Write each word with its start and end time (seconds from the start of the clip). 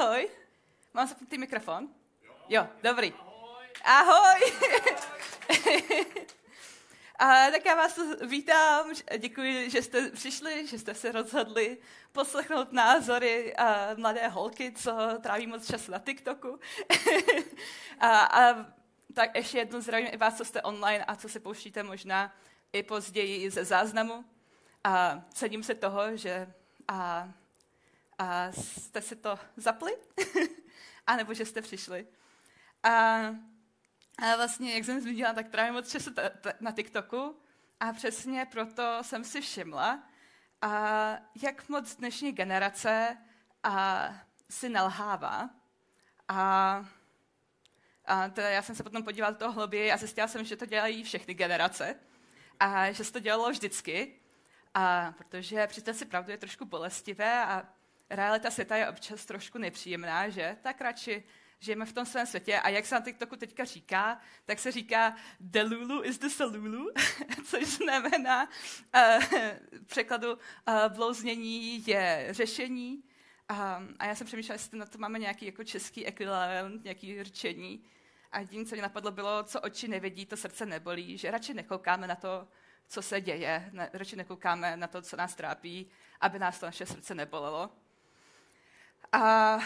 Ahoj. 0.00 0.28
Mám 0.94 1.08
zapnutý 1.08 1.38
mikrofon? 1.38 1.88
Jo, 2.48 2.68
dobrý. 2.82 3.14
Ahoj. 3.84 4.40
A 7.18 7.50
tak 7.50 7.64
já 7.64 7.74
vás 7.74 7.98
vítám, 8.26 8.92
děkuji, 9.18 9.70
že 9.70 9.82
jste 9.82 10.10
přišli, 10.10 10.66
že 10.66 10.78
jste 10.78 10.94
se 10.94 11.12
rozhodli 11.12 11.78
poslechnout 12.12 12.72
názory 12.72 13.56
a 13.56 13.94
mladé 13.96 14.28
holky, 14.28 14.72
co 14.72 14.92
tráví 15.22 15.46
moc 15.46 15.66
času 15.66 15.92
na 15.92 15.98
TikToku. 15.98 16.58
a, 18.00 18.18
a 18.20 18.66
tak 19.14 19.36
ještě 19.36 19.58
jednou 19.58 19.80
zdravím 19.80 20.08
i 20.12 20.16
vás, 20.16 20.36
co 20.36 20.44
jste 20.44 20.62
online 20.62 21.04
a 21.04 21.16
co 21.16 21.28
se 21.28 21.40
pouštíte 21.40 21.82
možná 21.82 22.34
i 22.72 22.82
později 22.82 23.50
ze 23.50 23.64
záznamu. 23.64 24.24
A 24.84 25.22
cením 25.32 25.62
se 25.62 25.74
toho, 25.74 26.16
že 26.16 26.52
a, 26.88 27.28
a 28.20 28.52
jste 28.52 29.02
si 29.02 29.16
to 29.16 29.38
zapli, 29.56 29.92
anebo 31.06 31.34
že 31.34 31.44
jste 31.44 31.62
přišli. 31.62 32.06
A, 32.82 32.90
a 34.18 34.36
vlastně, 34.36 34.74
jak 34.74 34.84
jsem 34.84 35.00
zmínila, 35.00 35.32
tak 35.32 35.48
trávím 35.48 35.74
moc 35.74 35.90
času 35.90 36.10
na 36.60 36.72
TikToku 36.72 37.40
a 37.80 37.92
přesně 37.92 38.46
proto 38.52 38.98
jsem 39.02 39.24
si 39.24 39.40
všimla, 39.40 40.02
a 40.62 40.72
jak 41.42 41.68
moc 41.68 41.96
dnešní 41.96 42.32
generace 42.32 43.16
a, 43.62 44.08
si 44.50 44.68
nalhává. 44.68 45.50
A, 46.28 46.84
a 48.04 48.28
teda 48.28 48.50
já 48.50 48.62
jsem 48.62 48.74
se 48.74 48.82
potom 48.82 49.04
podívala 49.04 49.30
do 49.30 49.38
toho 49.38 49.52
hlouběji 49.52 49.92
a 49.92 49.96
zjistila 49.96 50.28
jsem, 50.28 50.44
že 50.44 50.56
to 50.56 50.66
dělají 50.66 51.04
všechny 51.04 51.34
generace 51.34 51.96
a 52.60 52.92
že 52.92 53.04
se 53.04 53.12
to 53.12 53.20
dělalo 53.20 53.50
vždycky. 53.50 54.20
A 54.74 55.12
protože 55.12 55.66
přijďte 55.66 55.94
si 55.94 56.04
pravdu 56.04 56.30
je 56.30 56.38
trošku 56.38 56.64
bolestivé 56.64 57.44
a 57.44 57.79
realita 58.10 58.50
světa 58.50 58.76
je 58.76 58.88
občas 58.88 59.26
trošku 59.26 59.58
nepříjemná, 59.58 60.28
že? 60.28 60.56
Tak 60.62 60.80
radši 60.80 61.24
žijeme 61.60 61.86
v 61.86 61.92
tom 61.92 62.06
svém 62.06 62.26
světě 62.26 62.60
a 62.60 62.68
jak 62.68 62.86
se 62.86 62.94
na 62.94 63.00
TikToku 63.00 63.36
teďka 63.36 63.64
říká, 63.64 64.20
tak 64.44 64.58
se 64.58 64.72
říká 64.72 65.16
the 65.40 65.62
Lulu 65.62 66.02
is 66.02 66.18
the 66.18 66.28
Salulu, 66.28 66.90
což 67.44 67.66
znamená 67.66 68.48
uh, 68.48 69.24
překladu 69.86 70.32
uh, 70.32 70.38
blouznění 70.88 71.86
je 71.86 72.28
řešení. 72.30 73.02
Um, 73.50 73.96
a 73.98 74.06
já 74.06 74.14
jsem 74.14 74.26
přemýšlela, 74.26 74.54
jestli 74.54 74.78
na 74.78 74.86
to 74.86 74.98
máme 74.98 75.18
nějaký 75.18 75.46
jako 75.46 75.64
český 75.64 76.06
ekvivalent, 76.06 76.84
nějaký 76.84 77.24
řečení. 77.24 77.84
A 78.32 78.40
jediné, 78.40 78.64
co 78.64 78.74
mě 78.74 78.82
napadlo, 78.82 79.10
bylo, 79.10 79.42
co 79.42 79.60
oči 79.60 79.88
nevidí, 79.88 80.26
to 80.26 80.36
srdce 80.36 80.66
nebolí, 80.66 81.18
že 81.18 81.30
radši 81.30 81.54
nekoukáme 81.54 82.06
na 82.06 82.14
to, 82.14 82.48
co 82.86 83.02
se 83.02 83.20
děje, 83.20 83.70
ne, 83.72 83.90
radši 83.92 84.16
nekoukáme 84.16 84.76
na 84.76 84.86
to, 84.86 85.02
co 85.02 85.16
nás 85.16 85.34
trápí, 85.34 85.90
aby 86.20 86.38
nás 86.38 86.60
to 86.60 86.66
naše 86.66 86.86
srdce 86.86 87.14
nebolelo. 87.14 87.70
A 89.12 89.58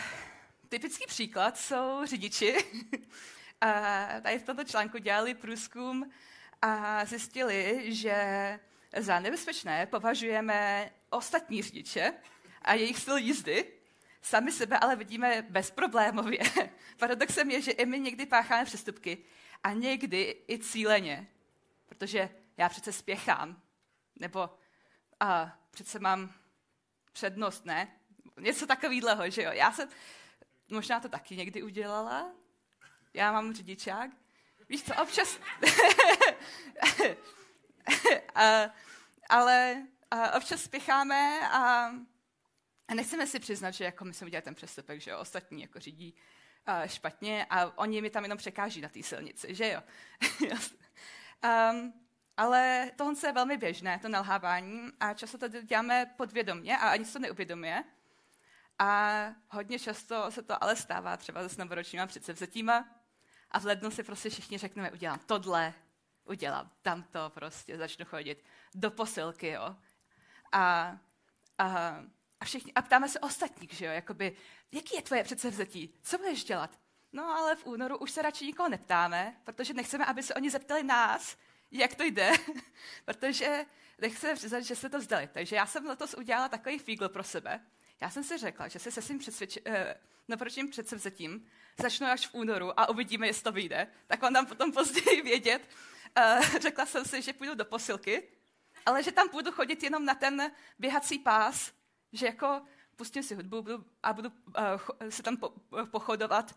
typický 0.68 1.06
příklad 1.06 1.58
jsou 1.58 2.00
řidiči. 2.04 2.56
a 3.60 4.06
tady 4.22 4.38
v 4.38 4.42
tomto 4.42 4.64
článku 4.64 4.98
dělali 4.98 5.34
průzkum 5.34 6.10
a 6.62 7.04
zjistili, 7.04 7.84
že 7.94 8.60
za 8.96 9.20
nebezpečné 9.20 9.86
považujeme 9.86 10.90
ostatní 11.10 11.62
řidiče 11.62 12.12
a 12.62 12.74
jejich 12.74 12.98
styl 12.98 13.16
jízdy, 13.16 13.72
sami 14.22 14.52
sebe 14.52 14.78
ale 14.78 14.96
vidíme 14.96 15.42
bezproblémově. 15.42 16.40
Paradoxem 16.96 17.50
je, 17.50 17.62
že 17.62 17.70
i 17.70 17.86
my 17.86 18.00
někdy 18.00 18.26
pácháme 18.26 18.64
přestupky 18.64 19.18
a 19.62 19.72
někdy 19.72 20.44
i 20.48 20.58
cíleně, 20.58 21.28
protože 21.86 22.28
já 22.56 22.68
přece 22.68 22.92
spěchám, 22.92 23.62
nebo 24.16 24.50
a, 25.20 25.58
přece 25.70 25.98
mám 25.98 26.34
přednost, 27.12 27.64
ne? 27.64 28.00
Něco 28.40 28.66
takového, 28.66 29.30
že 29.30 29.42
jo? 29.42 29.52
Já 29.52 29.72
jsem 29.72 29.88
možná 30.70 31.00
to 31.00 31.08
taky 31.08 31.36
někdy 31.36 31.62
udělala. 31.62 32.32
Já 33.14 33.32
mám 33.32 33.54
řidičák. 33.54 34.10
Víš 34.68 34.84
co, 34.84 35.02
občas... 35.02 35.38
a, 38.34 38.70
ale 39.28 39.86
a 40.10 40.36
občas 40.36 40.62
spěcháme 40.62 41.48
a, 41.48 41.90
a 42.88 42.94
nechceme 42.94 43.26
si 43.26 43.40
přiznat, 43.40 43.70
že 43.70 43.84
jako 43.84 44.04
my 44.04 44.14
jsme 44.14 44.26
udělali 44.26 44.42
ten 44.42 44.54
přestupek, 44.54 45.00
že 45.00 45.10
jo? 45.10 45.18
ostatní 45.18 45.62
jako 45.62 45.80
řídí 45.80 46.14
a, 46.66 46.86
špatně 46.86 47.46
a 47.50 47.78
oni 47.78 48.02
mi 48.02 48.10
tam 48.10 48.22
jenom 48.22 48.38
překáží 48.38 48.80
na 48.80 48.88
té 48.88 49.02
silnici, 49.02 49.54
že 49.54 49.72
jo? 49.72 49.82
um, 51.72 52.04
ale 52.36 52.90
tohle 52.96 53.14
je 53.26 53.32
velmi 53.32 53.56
běžné, 53.56 53.98
to 53.98 54.08
nalhávání, 54.08 54.88
a 55.00 55.14
často 55.14 55.38
to 55.38 55.48
děláme 55.48 56.14
podvědomně 56.16 56.78
a 56.78 56.88
ani 56.88 57.04
se 57.04 57.12
to 57.12 57.18
neuvědomuje. 57.18 57.84
A 58.78 59.24
hodně 59.48 59.78
často 59.78 60.30
se 60.30 60.42
to 60.42 60.64
ale 60.64 60.76
stává 60.76 61.16
třeba 61.16 61.48
s 61.48 61.56
novoročníma 61.56 62.06
předsevzetíma 62.06 62.88
a 63.50 63.58
v 63.60 63.64
lednu 63.64 63.90
si 63.90 64.02
prostě 64.02 64.30
všichni 64.30 64.58
řekneme, 64.58 64.90
udělám 64.90 65.18
tohle, 65.26 65.74
udělám 66.24 66.70
tamto 66.82 67.30
prostě, 67.34 67.78
začnu 67.78 68.04
chodit 68.04 68.44
do 68.74 68.90
posilky, 68.90 69.48
jo. 69.48 69.76
A, 70.52 70.98
a, 71.58 71.66
a, 72.40 72.44
všichni, 72.44 72.72
a 72.72 72.82
ptáme 72.82 73.08
se 73.08 73.20
ostatních, 73.20 73.72
že 73.72 73.86
jo, 73.86 73.92
jakoby, 73.92 74.36
jaký 74.72 74.96
je 74.96 75.02
tvoje 75.02 75.24
předsevzetí, 75.24 75.94
co 76.02 76.18
budeš 76.18 76.44
dělat? 76.44 76.78
No 77.12 77.24
ale 77.24 77.56
v 77.56 77.66
únoru 77.66 77.98
už 77.98 78.10
se 78.10 78.22
radši 78.22 78.46
nikoho 78.46 78.68
neptáme, 78.68 79.36
protože 79.44 79.74
nechceme, 79.74 80.04
aby 80.04 80.22
se 80.22 80.34
oni 80.34 80.50
zeptali 80.50 80.82
nás, 80.82 81.36
jak 81.70 81.94
to 81.94 82.02
jde, 82.02 82.32
protože 83.04 83.66
nechceme 83.98 84.34
přiznat, 84.34 84.60
že 84.60 84.76
se 84.76 84.88
to 84.88 84.98
vzdali. 84.98 85.28
Takže 85.32 85.56
já 85.56 85.66
jsem 85.66 85.86
letos 85.86 86.14
udělala 86.14 86.48
takový 86.48 86.78
fígl 86.78 87.08
pro 87.08 87.22
sebe. 87.22 87.60
Já 88.00 88.10
jsem 88.10 88.24
si 88.24 88.38
řekla, 88.38 88.68
že 88.68 88.78
se 88.78 88.90
se 88.90 89.02
svým 89.02 89.18
přesvědč... 89.18 89.58
eh, 89.64 89.94
naprotím 90.28 90.70
předsevzetím 90.70 91.46
začnu 91.82 92.06
až 92.06 92.26
v 92.26 92.34
únoru 92.34 92.80
a 92.80 92.88
uvidíme, 92.88 93.26
jestli 93.26 93.42
to 93.42 93.52
vyjde. 93.52 93.86
Tak 94.06 94.22
vám 94.22 94.32
dám 94.32 94.46
potom 94.46 94.72
později 94.72 95.22
vědět. 95.32 95.68
Eh, 96.16 96.40
řekla 96.60 96.86
jsem 96.86 97.04
si, 97.04 97.22
že 97.22 97.32
půjdu 97.32 97.54
do 97.54 97.64
posilky, 97.64 98.22
ale 98.86 99.02
že 99.02 99.12
tam 99.12 99.28
budu 99.28 99.52
chodit 99.52 99.82
jenom 99.82 100.04
na 100.04 100.14
ten 100.14 100.52
běhací 100.78 101.18
pás, 101.18 101.72
že 102.12 102.26
jako 102.26 102.62
pustím 102.96 103.22
si 103.22 103.34
hudbu 103.34 103.62
budu, 103.62 103.84
a 104.02 104.12
budu 104.12 104.28
uh, 104.28 105.08
se 105.08 105.22
tam 105.22 105.36
po, 105.36 105.48
uh, 105.48 105.86
pochodovat 105.86 106.56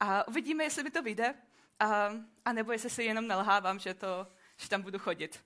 a 0.00 0.28
uvidíme, 0.28 0.64
jestli 0.64 0.82
mi 0.82 0.90
to 0.90 1.02
vyjde, 1.02 1.34
a, 1.80 2.10
a 2.44 2.52
nebo 2.52 2.72
jestli 2.72 2.90
si 2.90 3.04
jenom 3.04 3.26
nalhávám, 3.26 3.78
že 3.78 3.94
to 3.94 4.26
že 4.56 4.68
tam 4.68 4.82
budu 4.82 4.98
chodit. 4.98 5.44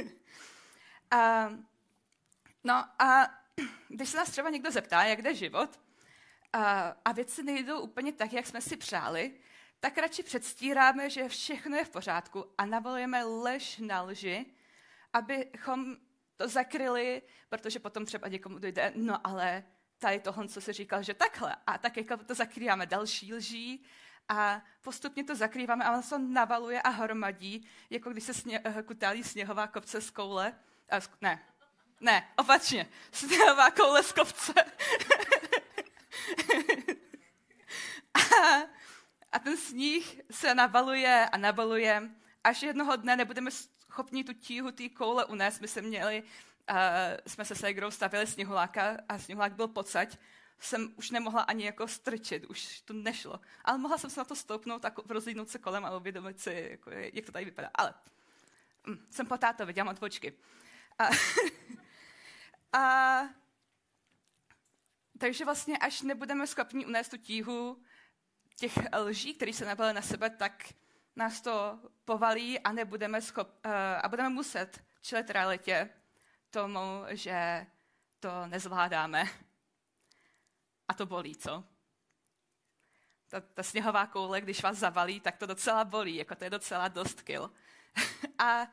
a, 1.10 1.50
no 2.64 2.84
a 2.98 3.28
když 3.88 4.08
se 4.08 4.16
nás 4.16 4.30
třeba 4.30 4.50
někdo 4.50 4.70
zeptá, 4.70 5.04
jak 5.04 5.22
jde 5.22 5.34
život, 5.34 5.80
a, 6.52 6.96
a 7.04 7.12
věci 7.12 7.42
nejdou 7.42 7.80
úplně 7.80 8.12
tak, 8.12 8.32
jak 8.32 8.46
jsme 8.46 8.60
si 8.60 8.76
přáli, 8.76 9.34
tak 9.80 9.98
radši 9.98 10.22
předstíráme, 10.22 11.10
že 11.10 11.28
všechno 11.28 11.76
je 11.76 11.84
v 11.84 11.90
pořádku 11.90 12.44
a 12.58 12.66
navolujeme 12.66 13.24
lež 13.24 13.78
na 13.78 14.02
lži, 14.02 14.46
abychom 15.12 15.96
to 16.36 16.48
zakryli, 16.48 17.22
protože 17.48 17.78
potom 17.78 18.06
třeba 18.06 18.28
někomu 18.28 18.58
dojde, 18.58 18.92
no 18.94 19.26
ale 19.26 19.64
tady 19.98 20.20
tohle, 20.20 20.48
co 20.48 20.60
se 20.60 20.72
říkal, 20.72 21.02
že 21.02 21.14
takhle. 21.14 21.56
A 21.66 21.78
tak 21.78 21.96
jako 21.96 22.16
to 22.16 22.34
zakrýváme 22.34 22.86
další 22.86 23.34
lží 23.34 23.84
a 24.28 24.62
postupně 24.82 25.24
to 25.24 25.36
zakrýváme 25.36 25.84
a 25.84 25.92
ono 25.92 26.02
se 26.02 26.10
to 26.10 26.18
navaluje 26.18 26.82
a 26.82 26.88
hromadí, 26.88 27.68
jako 27.90 28.10
když 28.10 28.24
se 28.24 28.34
sně, 28.34 28.60
eh, 28.64 28.82
kutálí 28.82 29.24
sněhová 29.24 29.66
kopce 29.66 30.00
z 30.00 30.10
koule. 30.10 30.54
A, 30.90 30.96
ne, 31.20 31.42
ne, 32.00 32.28
opačně. 32.36 32.88
Sněhová 33.12 33.70
koule 33.70 34.02
z 34.02 34.12
kopce. 34.12 34.54
a, 38.14 38.20
a 39.32 39.38
ten 39.38 39.56
sníh 39.56 40.20
se 40.30 40.54
navaluje 40.54 41.28
a 41.32 41.36
navaluje, 41.36 42.10
až 42.44 42.62
jednoho 42.62 42.96
dne 42.96 43.16
nebudeme 43.16 43.50
schopni 43.50 44.24
tu 44.24 44.32
tíhu 44.32 44.70
té 44.70 44.88
koule 44.88 45.24
unést. 45.24 45.60
My 45.60 45.68
jsme 45.68 45.82
měli, 45.82 46.22
uh, 46.22 46.76
jsme 47.26 47.44
se 47.44 47.54
ségrou 47.54 47.90
stavili 47.90 48.26
sněhuláka 48.26 48.96
a 49.08 49.18
sněhulák 49.18 49.52
byl 49.52 49.68
pocať 49.68 50.18
jsem 50.58 50.92
už 50.96 51.10
nemohla 51.10 51.42
ani 51.42 51.64
jako 51.64 51.88
strčit, 51.88 52.44
už 52.46 52.80
to 52.80 52.92
nešlo. 52.92 53.40
Ale 53.64 53.78
mohla 53.78 53.98
jsem 53.98 54.10
se 54.10 54.20
na 54.20 54.24
to 54.24 54.36
stoupnout 54.36 54.84
a 54.84 54.92
rozlídnout 55.08 55.48
se 55.48 55.58
kolem 55.58 55.84
a 55.84 55.96
uvědomit 55.96 56.40
si, 56.40 56.68
jako, 56.70 56.90
jak 56.90 57.26
to 57.26 57.32
tady 57.32 57.44
vypadá. 57.44 57.70
Ale 57.74 57.94
hm, 58.86 59.06
jsem 59.10 59.26
po 59.26 59.38
tátovi, 59.38 59.72
dělám 59.72 59.88
odvočky. 59.88 60.32
A, 60.98 61.04
a, 62.76 63.28
takže 65.18 65.44
vlastně, 65.44 65.78
až 65.78 66.02
nebudeme 66.02 66.46
schopni 66.46 66.86
unést 66.86 67.08
tu 67.08 67.16
tíhu 67.16 67.82
těch 68.56 68.72
lží, 68.98 69.34
které 69.34 69.52
se 69.52 69.64
nabalily 69.64 69.94
na 69.94 70.02
sebe, 70.02 70.30
tak 70.30 70.72
nás 71.16 71.40
to 71.40 71.80
povalí 72.04 72.60
a 72.60 72.72
nebudeme 72.72 73.22
schop, 73.22 73.48
uh, 73.48 73.72
a 74.02 74.08
budeme 74.08 74.28
muset 74.28 74.84
čelit 75.00 75.30
realitě 75.30 75.90
tomu, 76.50 77.04
že 77.08 77.66
to 78.20 78.46
nezvládáme 78.46 79.24
a 80.88 80.94
to 80.94 81.06
bolí, 81.06 81.36
co? 81.36 81.64
Ta, 83.28 83.40
ta 83.40 83.62
sněhová 83.62 84.06
koule, 84.06 84.40
když 84.40 84.62
vás 84.62 84.76
zavalí, 84.76 85.20
tak 85.20 85.36
to 85.36 85.46
docela 85.46 85.84
bolí, 85.84 86.16
jako 86.16 86.34
to 86.34 86.44
je 86.44 86.50
docela 86.50 86.88
dost 86.88 87.22
kil. 87.22 87.50
a 88.38 88.68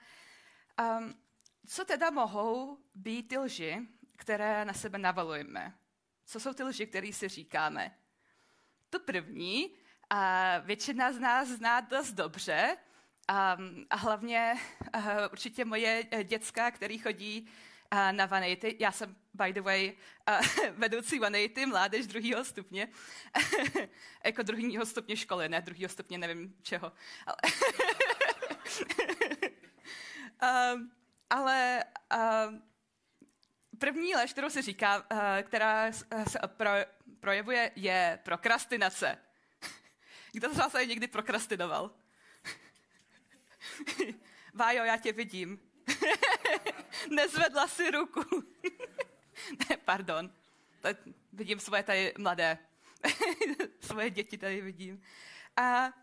um, 0.79 1.22
co 1.68 1.86
teda 1.86 2.10
mohou 2.10 2.77
být 2.95 3.27
ty 3.27 3.38
lži, 3.38 3.88
které 4.18 4.65
na 4.65 4.74
sebe 4.74 4.98
navalujeme? 4.98 5.77
Co 6.25 6.39
jsou 6.39 6.54
ty 6.54 6.63
lži, 6.63 6.88
které 6.88 7.13
si 7.13 7.27
říkáme? 7.27 7.98
To 8.89 9.00
první, 9.00 9.75
a 10.10 10.57
většina 10.60 11.13
z 11.13 11.19
nás 11.19 11.48
zná 11.48 11.81
dost 11.81 12.12
dobře, 12.12 12.77
a, 13.27 13.57
a 13.89 13.95
hlavně 13.95 14.54
a 14.94 15.31
určitě 15.31 15.65
moje 15.65 16.04
děcka, 16.24 16.71
který 16.71 16.98
chodí 16.98 17.50
na 18.12 18.25
vanity. 18.25 18.75
Já 18.80 18.92
jsem, 18.92 19.16
by 19.33 19.54
the 19.54 19.62
way, 19.62 19.94
vedoucí 20.71 21.19
vanity, 21.19 21.66
mládež 21.66 22.07
druhého 22.07 22.45
stupně. 22.45 22.88
jako 24.25 24.44
druhého 24.44 24.86
stupně 24.86 25.18
školy, 25.18 25.50
ne 25.50 25.62
druhého 25.62 25.89
stupně 25.89 26.18
nevím 26.18 26.56
čeho. 26.62 26.92
Ale, 27.25 27.38
um, 30.75 30.92
ale 31.29 31.83
um, 32.47 32.63
první 33.79 34.15
lež, 34.15 34.31
kterou 34.31 34.49
se 34.49 34.61
říká, 34.61 34.97
uh, 35.11 35.19
která 35.43 35.91
se 35.91 36.39
pro, 36.47 36.69
projevuje, 37.19 37.71
je 37.75 38.19
prokrastinace. 38.23 39.17
Kdo 40.31 40.53
z 40.53 40.57
vás 40.57 40.73
někdy 40.85 41.07
prokrastinoval? 41.07 41.91
Vájo, 44.53 44.83
já 44.83 44.97
tě 44.97 45.11
vidím. 45.11 45.59
Nezvedla 47.09 47.67
si 47.67 47.91
ruku. 47.91 48.43
ne, 49.69 49.77
pardon. 49.85 50.33
Tady 50.81 50.97
vidím 51.33 51.59
svoje 51.59 51.83
tady 51.83 52.13
mladé. 52.17 52.57
svoje 53.79 54.09
děti 54.09 54.37
tady 54.37 54.61
vidím. 54.61 55.03
A 55.57 55.93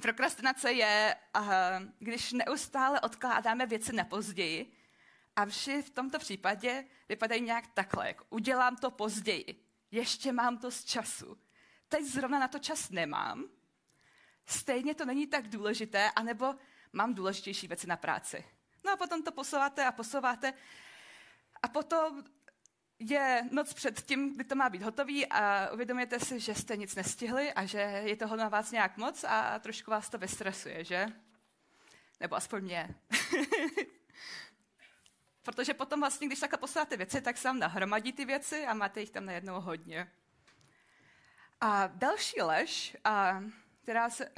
prokrastinace 0.00 0.72
je, 0.72 1.16
když 1.98 2.32
neustále 2.32 3.00
odkládáme 3.00 3.66
věci 3.66 3.92
na 3.92 4.04
později, 4.04 4.72
a 5.36 5.46
vši 5.46 5.82
v 5.82 5.90
tomto 5.90 6.18
případě 6.18 6.84
vypadají 7.08 7.42
nějak 7.42 7.66
takhle, 7.66 8.06
jako 8.06 8.24
udělám 8.30 8.76
to 8.76 8.90
později, 8.90 9.64
ještě 9.90 10.32
mám 10.32 10.58
to 10.58 10.70
z 10.70 10.84
času. 10.84 11.38
Teď 11.88 12.04
zrovna 12.04 12.38
na 12.38 12.48
to 12.48 12.58
čas 12.58 12.90
nemám, 12.90 13.44
stejně 14.46 14.94
to 14.94 15.04
není 15.04 15.26
tak 15.26 15.48
důležité, 15.48 16.10
anebo 16.16 16.54
mám 16.92 17.14
důležitější 17.14 17.66
věci 17.68 17.86
na 17.86 17.96
práci. 17.96 18.44
No 18.84 18.92
a 18.92 18.96
potom 18.96 19.22
to 19.22 19.32
posouváte 19.32 19.84
a 19.84 19.92
posouváte. 19.92 20.54
A 21.62 21.68
potom 21.68 22.24
je 22.98 23.42
noc 23.50 23.74
před 23.74 24.02
tím, 24.02 24.34
kdy 24.34 24.44
to 24.44 24.54
má 24.54 24.70
být 24.70 24.82
hotový 24.82 25.26
a 25.26 25.70
uvědomujete 25.72 26.20
si, 26.20 26.40
že 26.40 26.54
jste 26.54 26.76
nic 26.76 26.94
nestihli 26.94 27.52
a 27.52 27.64
že 27.64 27.78
je 27.80 28.16
toho 28.16 28.36
na 28.36 28.48
vás 28.48 28.70
nějak 28.70 28.96
moc 28.96 29.24
a 29.24 29.58
trošku 29.58 29.90
vás 29.90 30.10
to 30.10 30.18
vystresuje, 30.18 30.84
že? 30.84 31.06
Nebo 32.20 32.36
aspoň 32.36 32.62
mě. 32.62 32.94
Protože 35.42 35.74
potom 35.74 36.00
vlastně, 36.00 36.26
když 36.26 36.40
takhle 36.40 36.58
posíláte 36.58 36.96
věci, 36.96 37.20
tak 37.20 37.36
se 37.36 37.48
vám 37.48 37.58
nahromadí 37.58 38.12
ty 38.12 38.24
věci 38.24 38.66
a 38.66 38.74
máte 38.74 39.00
jich 39.00 39.10
tam 39.10 39.26
najednou 39.26 39.60
hodně. 39.60 40.12
A 41.60 41.86
další 41.86 42.42
lež, 42.42 42.96
a 43.04 43.42
která, 43.82 44.10
se, 44.10 44.32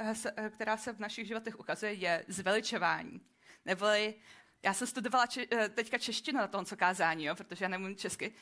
která 0.49 0.77
se 0.77 0.93
v 0.93 0.99
našich 0.99 1.27
životech 1.27 1.59
ukazuje, 1.59 1.93
je 1.93 2.25
zveličování. 2.27 3.21
Neboli 3.65 4.15
já 4.63 4.73
jsem 4.73 4.87
studovala 4.87 5.27
če, 5.27 5.45
eh, 5.51 5.69
teďka 5.69 5.97
češtinu 5.97 6.39
na 6.39 6.47
tom, 6.47 6.65
co 6.65 6.77
kázání, 6.77 7.25
jo, 7.25 7.35
protože 7.35 7.65
já 7.65 7.69
nemůžu 7.69 7.95
česky. 7.95 8.33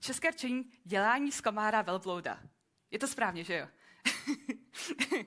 České 0.00 0.30
rčení 0.30 0.72
dělání 0.84 1.32
z 1.32 1.40
komára 1.40 1.82
velblouda. 1.82 2.40
Je 2.90 2.98
to 2.98 3.06
správně, 3.06 3.44
že 3.44 3.56
jo? 3.56 3.68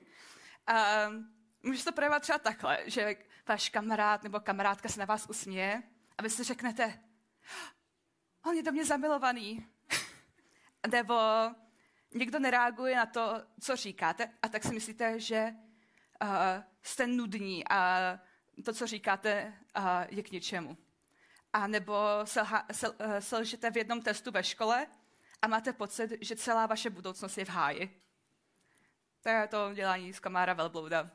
a 0.66 1.06
může 1.62 1.84
to 1.84 1.92
projevovat 1.92 2.22
třeba 2.22 2.38
takhle, 2.38 2.78
že 2.86 3.16
váš 3.48 3.68
kamarád 3.68 4.22
nebo 4.22 4.40
kamarádka 4.40 4.88
se 4.88 5.00
na 5.00 5.06
vás 5.06 5.26
usměje 5.30 5.82
a 6.18 6.22
vy 6.22 6.30
si 6.30 6.44
řeknete, 6.44 7.00
on 8.46 8.54
je 8.54 8.62
do 8.62 8.72
mě 8.72 8.84
zamilovaný. 8.84 9.66
nebo 10.90 11.14
někdo 12.14 12.38
nereaguje 12.38 12.96
na 12.96 13.06
to, 13.06 13.42
co 13.60 13.76
říkáte 13.76 14.30
a 14.42 14.48
tak 14.48 14.64
si 14.64 14.74
myslíte, 14.74 15.20
že 15.20 15.54
uh, 16.22 16.28
jste 16.82 17.06
nudní 17.06 17.68
a 17.68 17.98
to, 18.62 18.72
co 18.72 18.86
říkáte, 18.86 19.54
je 20.08 20.22
k 20.22 20.30
ničemu. 20.30 20.76
A 21.52 21.66
nebo 21.66 21.94
selha, 22.24 22.66
sel, 22.72 22.94
eh, 22.98 23.22
selžete 23.22 23.70
v 23.70 23.76
jednom 23.76 24.02
testu 24.02 24.30
ve 24.30 24.44
škole 24.44 24.86
a 25.42 25.46
máte 25.46 25.72
pocit, 25.72 26.12
že 26.20 26.36
celá 26.36 26.66
vaše 26.66 26.90
budoucnost 26.90 27.38
je 27.38 27.44
v 27.44 27.48
háji. 27.48 28.00
To 29.22 29.28
je 29.28 29.46
to 29.48 29.74
dělání 29.74 30.12
z 30.12 30.20
kamára 30.20 30.52
velblouda. 30.52 31.10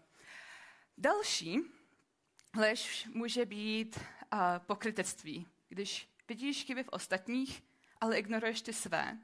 Další 0.97 1.59
lež 2.57 3.07
může 3.13 3.45
být 3.45 3.97
uh, 3.97 4.39
pokrytectví, 4.65 5.47
když 5.69 6.09
vidíš 6.27 6.63
chyby 6.63 6.83
v 6.83 6.89
ostatních, 6.89 7.63
ale 8.01 8.17
ignoruješ 8.17 8.61
ty 8.61 8.73
své, 8.73 9.17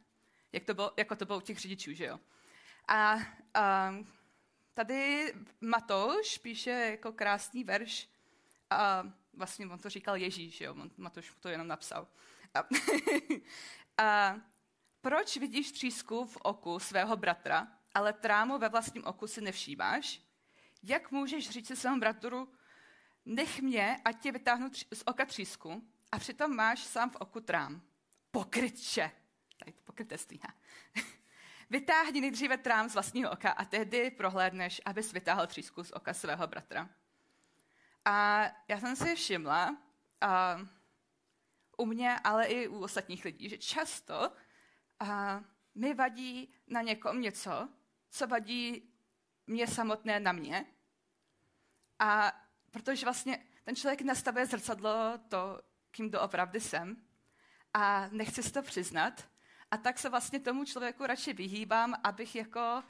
jak 0.52 0.64
to 0.64 0.74
bylo, 0.74 0.94
jako 0.98 1.16
to 1.16 1.26
bylo 1.26 1.38
u 1.38 1.42
těch 1.42 1.60
řidičů, 1.60 1.94
že 1.94 2.06
jo? 2.06 2.20
A 2.88 3.16
uh, 3.16 4.06
tady 4.74 5.34
Matouš 5.62 6.38
píše 6.38 6.70
jako 6.70 7.12
krásný 7.12 7.64
verš 7.64 8.11
a 8.72 9.04
vlastně 9.34 9.68
on 9.68 9.80
to 9.80 9.90
říkal 9.90 10.16
Ježíš, 10.16 10.62
jo, 10.62 10.76
Matouš 10.98 11.34
to 11.40 11.50
jenom 11.50 11.68
napsal. 11.68 12.08
A, 12.54 12.64
a 14.04 14.36
proč 15.02 15.38
vidíš 15.38 15.72
třísku 15.72 16.26
v 16.26 16.38
oku 16.38 16.80
svého 16.80 17.18
bratra, 17.18 17.68
ale 17.94 18.14
trámu 18.14 18.58
ve 18.58 18.70
vlastním 18.70 19.06
oku 19.06 19.28
si 19.28 19.42
nevšímáš? 19.42 20.22
Jak 20.84 21.12
můžeš 21.12 21.50
říct 21.50 21.80
svému 21.80 22.00
bratru, 22.00 22.54
nech 23.26 23.62
mě, 23.62 23.98
ať 24.06 24.22
tě 24.22 24.32
vytáhnu 24.32 24.70
tři, 24.70 24.86
z 24.94 25.04
oka 25.06 25.26
třísku, 25.26 25.84
a 26.12 26.20
přitom 26.20 26.56
máš 26.56 26.80
sám 26.80 27.10
v 27.10 27.16
oku 27.16 27.40
trám. 27.40 27.82
Pokrytče. 28.32 29.12
Tady 29.58 29.72
to 29.72 29.82
pokrytectví. 29.84 30.42
Vytáhni 31.70 32.22
nejdříve 32.22 32.58
trám 32.58 32.90
z 32.90 32.94
vlastního 32.94 33.32
oka 33.32 33.52
a 33.52 33.66
tehdy 33.66 34.12
prohlédneš, 34.12 34.82
abys 34.86 35.14
vytáhl 35.14 35.48
třísku 35.48 35.84
z 35.84 35.92
oka 35.92 36.14
svého 36.14 36.48
bratra. 36.48 36.90
A 38.06 38.46
já 38.68 38.80
jsem 38.80 38.96
si 38.96 39.16
všimla, 39.16 39.78
a 40.22 40.60
u 41.78 41.86
mě, 41.86 42.20
ale 42.24 42.46
i 42.46 42.68
u 42.68 42.80
ostatních 42.80 43.26
lidí, 43.26 43.50
že 43.50 43.58
často 43.58 44.32
a 45.00 45.42
mi 45.76 45.94
vadí 45.94 46.54
na 46.68 46.82
někom 46.82 47.22
něco, 47.22 47.70
co 48.10 48.28
vadí 48.28 48.94
mě 49.48 49.68
samotné 49.68 50.20
na 50.20 50.32
mě. 50.32 50.66
A 52.00 52.32
protože 52.72 53.06
vlastně 53.06 53.46
ten 53.64 53.76
člověk 53.76 54.02
nastavuje 54.02 54.46
zrcadlo 54.46 55.20
to, 55.30 55.62
kým 55.92 56.12
doopravdy 56.12 56.60
jsem 56.60 57.04
a 57.74 58.08
nechci 58.12 58.44
si 58.44 58.52
to 58.52 58.62
přiznat. 58.62 59.30
A 59.72 59.78
tak 59.78 60.00
se 60.00 60.10
vlastně 60.10 60.40
tomu 60.40 60.66
člověku 60.66 61.06
radši 61.06 61.34
vyhýbám, 61.34 61.96
abych 62.04 62.36
jako, 62.36 62.60
a, 62.60 62.84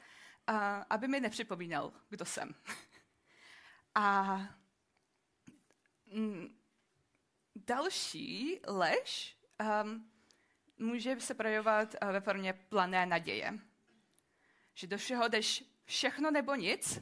aby 0.90 1.08
mi 1.08 1.20
nepřipomínal, 1.20 1.92
kdo 2.08 2.24
jsem. 2.24 2.54
A 3.94 4.38
další 7.54 8.60
lež 8.66 9.36
um, 9.84 10.10
může 10.78 11.20
se 11.20 11.34
projevovat 11.34 11.94
uh, 12.02 12.12
ve 12.12 12.20
formě 12.20 12.52
plané 12.52 13.06
naděje. 13.06 13.58
Že 14.74 14.86
do 14.86 14.98
všeho 14.98 15.28
jdeš 15.28 15.64
všechno 15.84 16.30
nebo 16.30 16.54
nic 16.54 16.98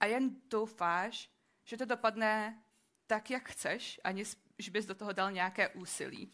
a 0.00 0.06
jen 0.06 0.40
doufáš, 0.50 1.30
že 1.64 1.76
to 1.76 1.84
dopadne 1.84 2.62
tak, 3.06 3.30
jak 3.30 3.48
chceš, 3.48 4.00
aniž 4.04 4.36
bys 4.70 4.86
do 4.86 4.94
toho 4.94 5.12
dal 5.12 5.32
nějaké 5.32 5.68
úsilí. 5.68 6.32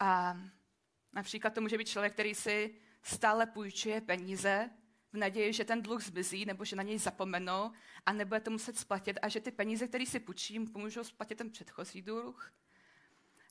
A 0.00 0.40
například 1.12 1.54
to 1.54 1.60
může 1.60 1.78
být 1.78 1.88
člověk, 1.88 2.12
který 2.12 2.34
si 2.34 2.80
stále 3.02 3.46
půjčuje 3.46 4.00
peníze 4.00 4.70
v 5.12 5.16
naději, 5.16 5.52
že 5.52 5.64
ten 5.64 5.82
dluh 5.82 6.02
zmizí, 6.02 6.46
nebo 6.46 6.64
že 6.64 6.76
na 6.76 6.82
něj 6.82 6.98
zapomenou 6.98 7.72
a 8.06 8.12
nebude 8.12 8.40
to 8.40 8.50
muset 8.50 8.78
splatit 8.78 9.18
a 9.22 9.28
že 9.28 9.40
ty 9.40 9.50
peníze, 9.50 9.88
které 9.88 10.06
si 10.06 10.20
půjčím, 10.20 10.72
pomůžou 10.72 11.04
splatit 11.04 11.38
ten 11.38 11.50
předchozí 11.50 12.02
dluh. 12.02 12.52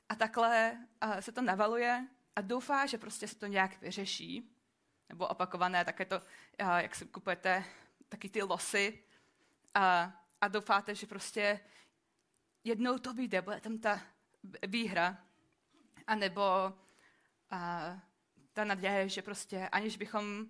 A 0.09 0.15
takhle 0.15 0.77
se 1.19 1.31
to 1.31 1.41
navaluje 1.41 2.07
a 2.35 2.41
doufá, 2.41 2.85
že 2.85 2.97
prostě 2.97 3.27
se 3.27 3.35
to 3.35 3.47
nějak 3.47 3.81
vyřeší. 3.81 4.51
Nebo 5.09 5.27
opakované, 5.27 5.85
také 5.85 6.05
to, 6.05 6.21
jak 6.57 6.95
si 6.95 7.05
kupujete 7.05 7.63
taky 8.09 8.29
ty 8.29 8.43
losy 8.43 9.03
a, 9.73 10.13
a 10.41 10.47
doufáte, 10.47 10.95
že 10.95 11.07
prostě 11.07 11.59
jednou 12.63 12.97
to 12.97 13.13
vyjde, 13.13 13.41
bude 13.41 13.61
tam 13.61 13.77
ta 13.77 14.01
výhra. 14.67 15.17
A 16.07 16.15
nebo 16.15 16.41
a, 16.41 16.73
ta 18.53 18.63
naděje, 18.63 19.09
že 19.09 19.21
prostě 19.21 19.69
aniž 19.69 19.97
bychom 19.97 20.47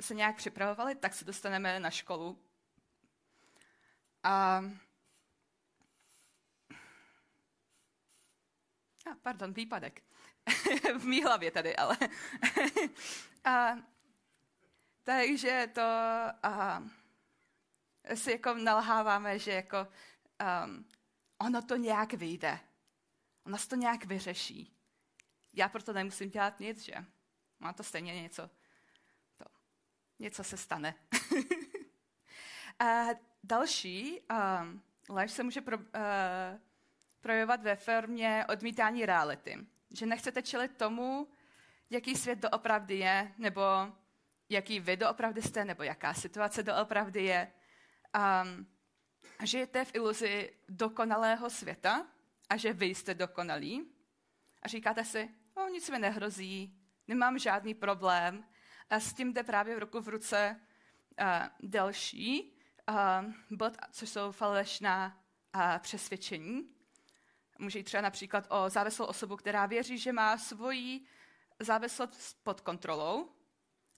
se 0.00 0.14
nějak 0.14 0.36
připravovali, 0.36 0.94
tak 0.94 1.14
se 1.14 1.24
dostaneme 1.24 1.80
na 1.80 1.90
školu. 1.90 2.38
A 4.22 4.62
a 9.10 9.14
pardon, 9.22 9.52
výpadek. 9.52 10.02
v 10.98 11.04
mý 11.04 11.22
hlavě 11.22 11.50
tady, 11.50 11.76
ale. 11.76 11.96
a, 13.44 13.76
takže 15.02 15.70
to 15.74 15.82
a, 16.42 16.82
si 18.14 18.30
jako 18.30 18.54
nalháváme, 18.54 19.38
že 19.38 19.52
jako 19.52 19.88
um, 20.66 20.88
ono 21.38 21.62
to 21.62 21.76
nějak 21.76 22.12
vyjde. 22.12 22.60
Ono 23.46 23.58
se 23.58 23.68
to 23.68 23.76
nějak 23.76 24.04
vyřeší. 24.04 24.76
Já 25.52 25.68
proto 25.68 25.92
nemusím 25.92 26.30
dělat 26.30 26.60
nic, 26.60 26.82
že? 26.82 26.94
Má 27.60 27.72
to 27.72 27.82
stejně 27.82 28.22
něco. 28.22 28.50
Něco 30.18 30.44
se 30.44 30.56
stane. 30.56 30.94
a 32.78 33.04
další 33.44 34.20
um, 34.20 34.82
lež 35.08 35.32
se 35.32 35.42
může 35.42 35.60
pro, 35.60 35.78
uh, 35.78 35.84
projevovat 37.20 37.62
ve 37.62 37.76
formě 37.76 38.44
odmítání 38.48 39.06
reality. 39.06 39.66
Že 39.90 40.06
nechcete 40.06 40.42
čelit 40.42 40.76
tomu, 40.76 41.28
jaký 41.90 42.16
svět 42.16 42.38
doopravdy 42.38 42.98
je, 42.98 43.32
nebo 43.38 43.62
jaký 44.48 44.80
vy 44.80 44.96
doopravdy 44.96 45.42
jste, 45.42 45.64
nebo 45.64 45.82
jaká 45.82 46.14
situace 46.14 46.62
doopravdy 46.62 47.24
je. 47.24 47.52
Um, 48.16 48.66
žijete 49.42 49.84
v 49.84 49.94
iluzi 49.94 50.52
dokonalého 50.68 51.50
světa 51.50 52.06
a 52.48 52.56
že 52.56 52.72
vy 52.72 52.86
jste 52.86 53.14
dokonalí. 53.14 53.90
A 54.62 54.68
říkáte 54.68 55.04
si, 55.04 55.30
o, 55.54 55.68
nic 55.68 55.90
mi 55.90 55.98
nehrozí, 55.98 56.78
nemám 57.08 57.38
žádný 57.38 57.74
problém. 57.74 58.44
S 58.90 59.12
tím 59.12 59.32
jde 59.32 59.42
právě 59.42 59.76
v 59.76 59.78
ruku 59.78 60.00
v 60.00 60.08
ruce 60.08 60.60
uh, 61.20 61.26
další 61.70 62.58
uh, 62.88 63.32
bod, 63.50 63.72
což 63.90 64.08
jsou 64.08 64.32
falešná 64.32 65.22
uh, 65.54 65.78
přesvědčení. 65.78 66.74
Může 67.58 67.78
jít 67.78 67.84
třeba 67.84 68.00
například 68.00 68.46
o 68.50 68.70
závislou 68.70 69.06
osobu, 69.06 69.36
která 69.36 69.66
věří, 69.66 69.98
že 69.98 70.12
má 70.12 70.38
svoji 70.38 71.06
závislost 71.60 72.42
pod 72.42 72.60
kontrolou 72.60 73.32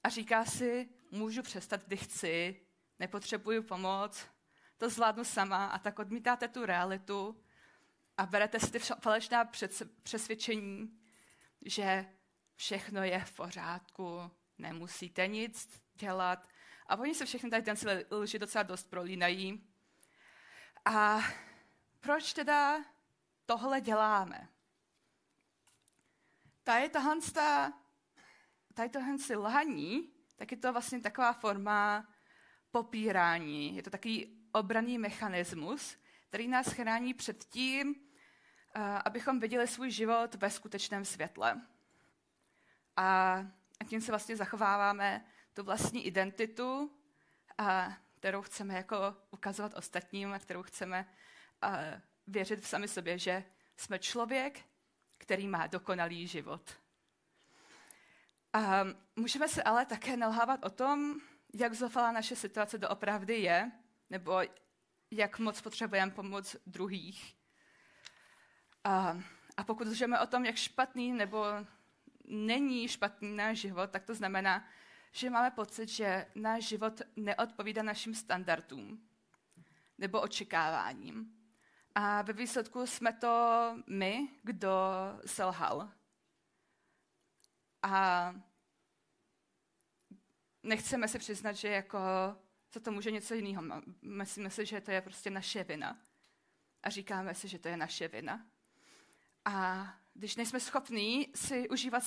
a 0.03 0.09
říká 0.09 0.45
si, 0.45 0.89
můžu 1.11 1.43
přestat, 1.43 1.85
kdy 1.87 1.97
chci, 1.97 2.61
nepotřebuju 2.99 3.63
pomoc, 3.63 4.27
to 4.79 4.91
zvládnu 4.91 5.25
sama 5.25 5.67
a 5.67 5.79
tak 5.79 5.99
odmítáte 5.99 6.49
tu 6.49 6.67
realitu 6.67 7.43
a 8.17 8.27
berete 8.27 8.61
si 8.61 8.73
ty 8.73 8.79
falešná 8.79 9.51
přesvědčení, 10.03 10.99
že 11.65 12.07
všechno 12.55 13.03
je 13.03 13.21
v 13.25 13.33
pořádku, 13.33 14.31
nemusíte 14.59 15.27
nic 15.27 15.83
dělat. 15.95 16.49
A 16.87 16.97
oni 16.97 17.15
se 17.15 17.27
všechny 17.27 17.51
tady 17.51 17.63
ten 17.63 17.77
lži 18.11 18.39
docela 18.39 18.63
dost 18.63 18.91
prolínají. 18.91 19.67
A 20.85 21.21
proč 22.01 22.33
teda 22.33 22.85
tohle 23.47 23.81
děláme? 23.81 24.49
Tady 26.65 26.89
tohle, 26.89 27.17
tady 28.75 28.89
tohle 28.89 29.19
si 29.19 29.37
lhaní, 29.37 30.13
tak 30.37 30.51
je 30.51 30.57
to 30.57 30.73
vlastně 30.73 31.01
taková 31.01 31.33
forma 31.33 32.09
popírání. 32.71 33.77
Je 33.77 33.83
to 33.83 33.91
takový 33.91 34.49
obraný 34.53 34.99
mechanismus, 34.99 35.97
který 36.29 36.49
nás 36.49 36.73
chrání 36.73 37.15
před 37.15 37.45
tím, 37.45 37.95
eh, 38.75 38.81
abychom 39.05 39.41
viděli 39.41 39.69
svůj 39.69 39.91
život 39.91 40.35
ve 40.35 40.51
skutečném 40.51 41.05
světle. 41.05 41.61
A 42.97 43.39
tím 43.85 44.01
se 44.01 44.13
vlastně 44.13 44.37
zachováváme 44.37 45.25
tu 45.55 45.63
vlastní 45.63 46.07
identitu, 46.07 46.91
a 47.59 47.97
kterou 48.19 48.43
chceme 48.43 48.75
jako 48.75 49.17
ukazovat 49.31 49.75
ostatním 49.75 50.33
a 50.33 50.39
kterou 50.39 50.63
chceme 50.63 51.07
eh, 51.63 52.03
věřit 52.27 52.61
v 52.61 52.69
sami 52.69 52.89
sobě, 52.89 53.19
že 53.19 53.45
jsme 53.77 53.99
člověk, 53.99 54.61
který 55.19 55.49
má 55.49 55.67
dokonalý 55.67 56.27
život. 56.27 56.81
A 58.53 58.85
můžeme 59.17 59.49
se 59.49 59.63
ale 59.63 59.87
také 59.87 60.17
nalhávat 60.17 60.65
o 60.65 60.71
tom, 60.71 61.21
jak 61.55 61.75
zoufalá 61.75 62.13
naše 62.13 62.37
situace 62.37 62.79
doopravdy 62.79 63.35
je, 63.35 63.73
nebo 64.11 64.41
jak 65.11 65.39
moc 65.39 65.61
potřebujeme 65.61 66.13
pomoc 66.13 66.57
druhých. 66.67 67.37
A, 68.85 69.19
a 69.57 69.65
pokud 69.65 69.87
lžeme 69.87 70.21
o 70.21 70.27
tom, 70.27 70.45
jak 70.45 70.57
špatný 70.57 71.13
nebo 71.13 71.45
není 72.29 72.89
špatný 72.89 73.37
náš 73.37 73.59
život, 73.59 73.91
tak 73.91 74.05
to 74.05 74.15
znamená, 74.15 74.69
že 75.13 75.31
máme 75.31 75.51
pocit, 75.51 75.89
že 75.89 76.27
náš 76.35 76.65
život 76.65 77.03
neodpovídá 77.17 77.83
našim 77.83 78.15
standardům 78.15 79.09
nebo 79.99 80.21
očekáváním. 80.21 81.33
A 81.95 82.23
ve 82.23 82.33
výsledku 82.33 82.87
jsme 82.87 83.13
to 83.13 83.75
my, 83.87 84.29
kdo 84.43 84.71
selhal. 85.27 85.91
A 87.83 88.35
nechceme 90.63 91.09
si 91.09 91.19
přiznat, 91.19 91.53
že 91.53 91.69
jako 91.69 91.99
za 92.73 92.81
to 92.81 92.93
může 92.93 93.11
něco 93.11 93.35
jiného. 93.35 93.63
Myslíme 94.03 94.51
si, 94.51 94.67
že 94.67 94.81
to 94.81 94.91
je 94.91 95.01
prostě 95.01 95.31
naše 95.31 95.65
vina. 95.65 95.99
A 96.83 96.91
říkáme 96.91 97.35
si, 97.35 97.49
že 97.49 97.59
to 97.59 97.69
je 97.69 97.77
naše 97.77 98.09
vina. 98.09 98.47
A 99.45 99.87
když 100.17 100.37
nejsme 100.37 100.61
schopní 100.61 101.29
si 101.35 101.69
užívat 101.69 102.03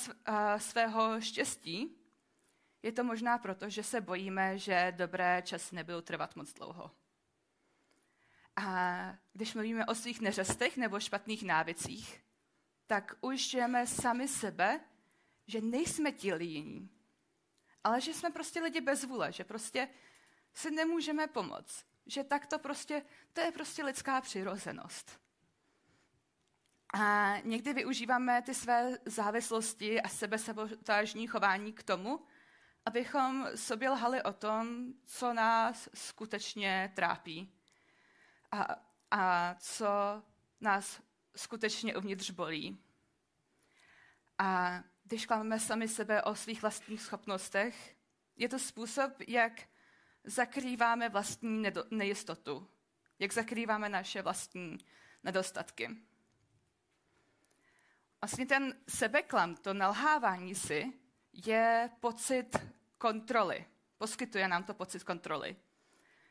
svého 0.56 1.20
štěstí, 1.20 1.96
je 2.82 2.92
to 2.92 3.04
možná 3.04 3.38
proto, 3.38 3.70
že 3.70 3.82
se 3.82 4.00
bojíme, 4.00 4.58
že 4.58 4.92
dobré 4.96 5.42
časy 5.42 5.74
nebudou 5.74 6.00
trvat 6.00 6.36
moc 6.36 6.52
dlouho. 6.52 6.90
A 8.56 9.14
když 9.32 9.54
mluvíme 9.54 9.86
o 9.86 9.94
svých 9.94 10.20
neřestech 10.20 10.76
nebo 10.76 11.00
špatných 11.00 11.42
návycích, 11.42 12.22
tak 12.86 13.14
žijeme 13.34 13.86
sami 13.86 14.28
sebe, 14.28 14.80
že 15.46 15.60
nejsme 15.60 16.12
ti 16.12 16.32
jiní, 16.38 16.90
ale 17.84 18.00
že 18.00 18.14
jsme 18.14 18.30
prostě 18.30 18.60
lidi 18.60 18.80
bez 18.80 19.04
vůle, 19.04 19.32
že 19.32 19.44
prostě 19.44 19.88
si 20.54 20.70
nemůžeme 20.70 21.26
pomoct. 21.26 21.84
Že 22.06 22.24
tak 22.24 22.46
to 22.46 22.58
prostě, 22.58 23.02
to 23.32 23.40
je 23.40 23.52
prostě 23.52 23.84
lidská 23.84 24.20
přirozenost. 24.20 25.20
A 26.92 27.34
někdy 27.44 27.72
využíváme 27.72 28.42
ty 28.42 28.54
své 28.54 28.98
závislosti 29.04 30.00
a 30.02 30.08
sebesabotážní 30.08 31.26
chování 31.26 31.72
k 31.72 31.82
tomu, 31.82 32.26
abychom 32.86 33.48
sobě 33.54 33.90
lhali 33.90 34.22
o 34.22 34.32
tom, 34.32 34.92
co 35.04 35.32
nás 35.32 35.88
skutečně 35.94 36.92
trápí 36.96 37.52
a, 38.52 38.66
a 39.10 39.54
co 39.54 40.22
nás 40.60 41.02
skutečně 41.36 41.96
uvnitř 41.96 42.30
bolí. 42.30 42.78
A 44.38 44.80
když 45.04 45.26
klameme 45.26 45.60
sami 45.60 45.88
sebe 45.88 46.22
o 46.22 46.34
svých 46.34 46.62
vlastních 46.62 47.02
schopnostech, 47.02 47.96
je 48.36 48.48
to 48.48 48.58
způsob, 48.58 49.12
jak 49.28 49.52
zakrýváme 50.24 51.08
vlastní 51.08 51.62
nejistotu, 51.90 52.70
jak 53.18 53.32
zakrýváme 53.32 53.88
naše 53.88 54.22
vlastní 54.22 54.78
nedostatky. 55.22 56.09
Vlastně 58.22 58.46
ten 58.46 58.74
sebeklam, 58.88 59.56
to 59.56 59.74
nalhávání 59.74 60.54
si, 60.54 60.92
je 61.32 61.90
pocit 62.00 62.56
kontroly. 62.98 63.66
Poskytuje 63.98 64.48
nám 64.48 64.64
to 64.64 64.74
pocit 64.74 65.04
kontroly. 65.04 65.56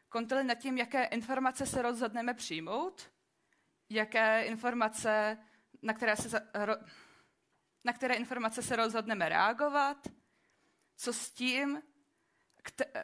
Kontroly 0.10 0.44
nad 0.44 0.56
tím, 0.56 0.78
jaké 0.78 1.04
informace 1.04 1.66
se 1.66 1.82
rozhodneme 1.82 2.34
přijmout, 2.34 3.12
jaké 3.90 4.44
informace, 4.44 5.38
na 5.82 5.94
které, 5.94 6.16
se, 6.16 6.50
na 7.84 7.94
které 7.94 8.16
informace 8.16 8.62
se 8.62 8.76
rozhodneme 8.76 9.30
reagovat, 9.30 10.08
co 10.96 11.14
s 11.14 11.32
tím, 11.32 11.82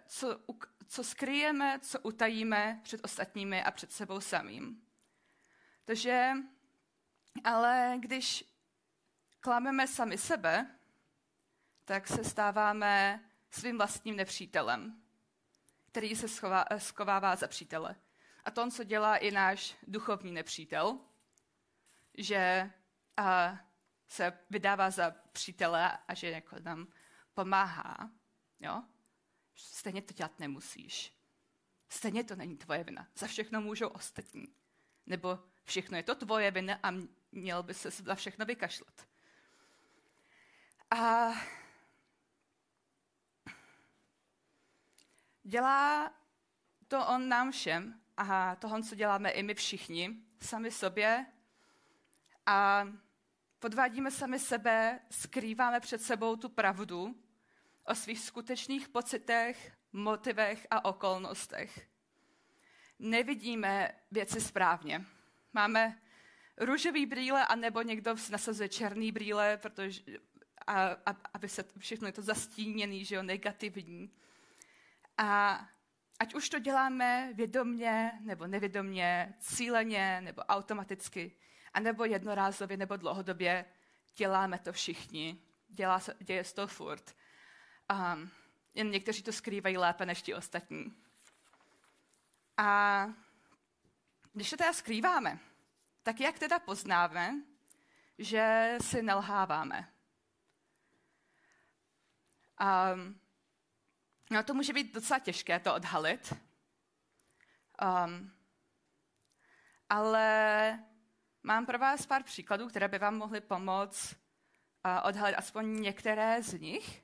co, 0.07 0.39
co 0.87 1.03
skryjeme, 1.03 1.79
co 1.81 1.99
utajíme 1.99 2.79
před 2.83 3.01
ostatními 3.03 3.63
a 3.63 3.71
před 3.71 3.91
sebou 3.91 4.21
samým. 4.21 4.81
Takže, 5.85 6.31
ale 7.43 7.95
když 7.99 8.54
klameme 9.45 9.87
sami 9.87 10.17
sebe, 10.17 10.75
tak 11.85 12.07
se 12.07 12.23
stáváme 12.23 13.23
svým 13.51 13.77
vlastním 13.77 14.15
nepřítelem, 14.15 15.01
který 15.85 16.15
se 16.15 16.27
schová, 16.27 16.65
schovává 16.77 17.35
za 17.35 17.47
přítele. 17.47 17.95
A 18.45 18.51
to, 18.51 18.71
co 18.71 18.83
dělá 18.83 19.17
i 19.17 19.31
náš 19.31 19.75
duchovní 19.87 20.31
nepřítel, 20.31 20.99
že 22.17 22.71
a, 23.17 23.59
se 24.07 24.39
vydává 24.49 24.91
za 24.91 25.11
přítele 25.31 25.97
a 26.07 26.13
že 26.13 26.29
jako 26.29 26.55
nám 26.59 26.87
pomáhá. 27.33 28.11
Jo? 28.59 28.83
Stejně 29.55 30.01
to 30.01 30.13
dělat 30.13 30.39
nemusíš. 30.39 31.13
Stejně 31.89 32.23
to 32.23 32.35
není 32.35 32.57
tvoje 32.57 32.83
vina. 32.83 33.07
Za 33.15 33.27
všechno 33.27 33.61
můžou 33.61 33.87
ostatní. 33.87 34.47
Nebo 35.05 35.39
všechno 35.63 35.97
je 35.97 36.03
to 36.03 36.15
tvoje 36.15 36.51
vina 36.51 36.79
a 36.83 36.91
měl 37.31 37.63
by 37.63 37.73
se 37.73 37.89
za 37.91 38.15
všechno 38.15 38.45
vykašlat. 38.45 39.14
A 40.95 41.33
dělá 45.43 46.13
to 46.87 47.07
on 47.07 47.29
nám 47.29 47.51
všem 47.51 48.01
a 48.17 48.55
toho, 48.55 48.81
co 48.81 48.95
děláme 48.95 49.29
i 49.29 49.43
my 49.43 49.53
všichni, 49.53 50.15
sami 50.39 50.71
sobě. 50.71 51.25
A 52.45 52.87
podvádíme 53.59 54.11
sami 54.11 54.39
sebe, 54.39 54.99
skrýváme 55.11 55.79
před 55.79 56.01
sebou 56.01 56.35
tu 56.35 56.49
pravdu 56.49 57.15
o 57.83 57.95
svých 57.95 58.19
skutečných 58.19 58.89
pocitech, 58.89 59.77
motivech 59.93 60.67
a 60.71 60.85
okolnostech. 60.85 61.87
Nevidíme 62.99 63.91
věci 64.11 64.41
správně. 64.41 65.05
Máme 65.53 66.01
růžový 66.57 67.05
brýle, 67.05 67.45
anebo 67.45 67.81
někdo 67.81 68.15
nasazuje 68.31 68.69
černý 68.69 69.11
brýle, 69.11 69.57
protože 69.57 70.01
a, 70.67 70.89
a, 71.05 71.15
aby 71.33 71.49
se 71.49 71.65
všechno 71.77 72.07
je 72.07 72.13
to 72.13 72.21
zastíněný, 72.21 73.05
že 73.05 73.15
jo, 73.15 73.23
negativní. 73.23 74.11
A 75.17 75.59
ať 76.19 76.33
už 76.33 76.49
to 76.49 76.59
děláme 76.59 77.31
vědomně 77.33 78.11
nebo 78.21 78.47
nevědomně, 78.47 79.33
cíleně 79.39 80.21
nebo 80.21 80.41
automaticky, 80.41 81.35
anebo 81.73 82.05
jednorázově 82.05 82.77
nebo 82.77 82.97
dlouhodobě, 82.97 83.65
děláme 84.15 84.59
to 84.59 84.73
všichni. 84.73 85.41
Dělá 85.67 85.99
se, 85.99 86.15
děje 86.19 86.43
se 86.43 86.55
to 86.55 86.67
furt. 86.67 87.15
Um, 88.13 88.29
jen 88.73 88.91
někteří 88.91 89.23
to 89.23 89.31
skrývají 89.31 89.77
lépe 89.77 90.05
než 90.05 90.21
ti 90.21 90.33
ostatní. 90.33 90.95
A 92.57 93.07
když 94.33 94.49
to 94.49 94.57
teda 94.57 94.73
skrýváme, 94.73 95.39
tak 96.03 96.19
jak 96.19 96.39
teda 96.39 96.59
poznáme, 96.59 97.35
že 98.17 98.77
si 98.81 99.01
nelháváme? 99.01 99.94
Um, 102.61 103.19
no 104.31 104.43
to 104.43 104.53
může 104.53 104.73
být 104.73 104.93
docela 104.93 105.19
těžké 105.19 105.59
to 105.59 105.75
odhalit. 105.75 106.33
Um, 107.81 108.31
ale 109.89 110.79
mám 111.43 111.65
pro 111.65 111.79
vás 111.79 112.05
pár 112.05 112.23
příkladů, 112.23 112.67
které 112.67 112.87
by 112.87 112.99
vám 112.99 113.17
mohly 113.17 113.41
pomoct 113.41 114.13
uh, 114.13 115.07
odhalit 115.07 115.35
aspoň 115.35 115.81
některé 115.81 116.43
z 116.43 116.53
nich. 116.53 117.03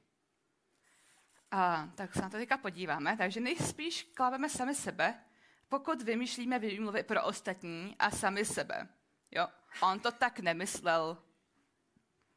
Uh, 1.53 1.93
tak 1.95 2.13
se 2.13 2.21
na 2.21 2.29
to 2.29 2.37
teďka 2.37 2.57
podíváme. 2.57 3.17
Takže 3.17 3.39
nejspíš 3.39 4.03
klaveme 4.03 4.49
sami 4.49 4.75
sebe, 4.75 5.23
pokud 5.69 6.01
vymýšlíme 6.01 6.59
výmluvy 6.59 7.03
pro 7.03 7.23
ostatní 7.23 7.95
a 7.99 8.11
sami 8.11 8.45
sebe. 8.45 8.87
Jo, 9.31 9.47
on 9.81 9.99
to 9.99 10.11
tak 10.11 10.39
nemyslel. 10.39 11.17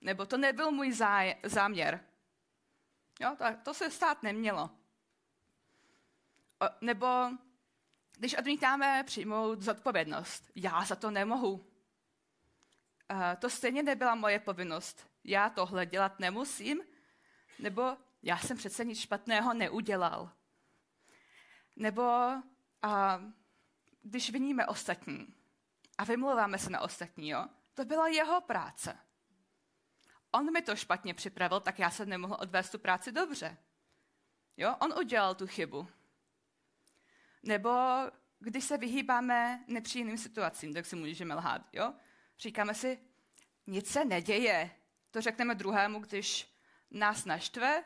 Nebo 0.00 0.26
to 0.26 0.37
nebyl 0.37 0.71
můj 0.71 0.90
záj- 0.90 1.37
záměr. 1.42 2.00
Jo, 3.21 3.37
to, 3.38 3.44
to 3.62 3.75
se 3.75 3.90
stát 3.90 4.23
nemělo. 4.23 4.71
O, 6.62 6.66
nebo 6.80 7.06
když 8.18 8.35
odmítáme 8.35 9.04
přijmout 9.06 9.62
zodpovědnost, 9.62 10.50
já 10.54 10.85
za 10.85 10.97
to 10.97 11.11
nemohu. 11.11 11.52
Uh, 11.52 13.21
to 13.38 13.50
stejně 13.50 13.83
nebyla 13.83 14.14
moje 14.14 14.38
povinnost. 14.38 15.06
Já 15.25 15.50
tohle 15.50 15.87
dělat 15.87 16.21
nemusím, 16.21 16.83
nebo 17.59 17.97
já 18.23 18.38
jsem 18.38 18.56
přece 18.56 18.85
nic 18.85 19.00
špatného 19.00 19.54
neudělal. 19.54 20.30
Nebo 21.76 22.02
uh, 22.84 22.93
když 24.02 24.30
viníme 24.30 24.67
ostatní 24.67 25.34
a 25.99 26.04
vymluváme 26.04 26.58
se 26.58 26.71
na 26.71 26.80
ostatní, 26.80 27.28
jo, 27.28 27.47
to 27.75 27.84
byla 27.84 28.08
jeho 28.08 28.41
práce 28.41 28.99
on 30.34 30.52
mi 30.52 30.62
to 30.62 30.76
špatně 30.76 31.14
připravil, 31.14 31.60
tak 31.60 31.78
já 31.78 31.90
jsem 31.90 32.08
nemohl 32.08 32.36
odvést 32.40 32.70
tu 32.70 32.78
práci 32.78 33.12
dobře. 33.12 33.56
Jo, 34.56 34.76
on 34.80 34.99
udělal 34.99 35.34
tu 35.34 35.47
chybu. 35.47 35.88
Nebo 37.42 37.70
když 38.38 38.64
se 38.64 38.78
vyhýbáme 38.78 39.64
nepříjemným 39.68 40.18
situacím, 40.18 40.75
tak 40.75 40.86
si 40.86 40.97
můžeme 40.97 41.34
lhát. 41.34 41.68
Jo? 41.73 41.94
Říkáme 42.38 42.75
si, 42.75 42.99
nic 43.66 43.90
se 43.90 44.04
neděje. 44.04 44.70
To 45.10 45.20
řekneme 45.20 45.54
druhému, 45.54 46.00
když 46.00 46.54
nás 46.90 47.25
naštve 47.25 47.84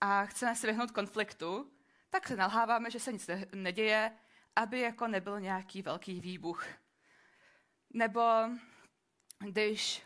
a 0.00 0.26
chceme 0.26 0.56
se 0.56 0.66
vyhnout 0.66 0.90
konfliktu, 0.90 1.72
tak 2.10 2.28
se 2.28 2.36
nalháváme, 2.36 2.90
že 2.90 3.00
se 3.00 3.12
nic 3.12 3.30
neděje, 3.54 4.12
aby 4.56 4.80
jako 4.80 5.06
nebyl 5.06 5.40
nějaký 5.40 5.82
velký 5.82 6.20
výbuch. 6.20 6.66
Nebo 7.90 8.22
když 9.38 10.02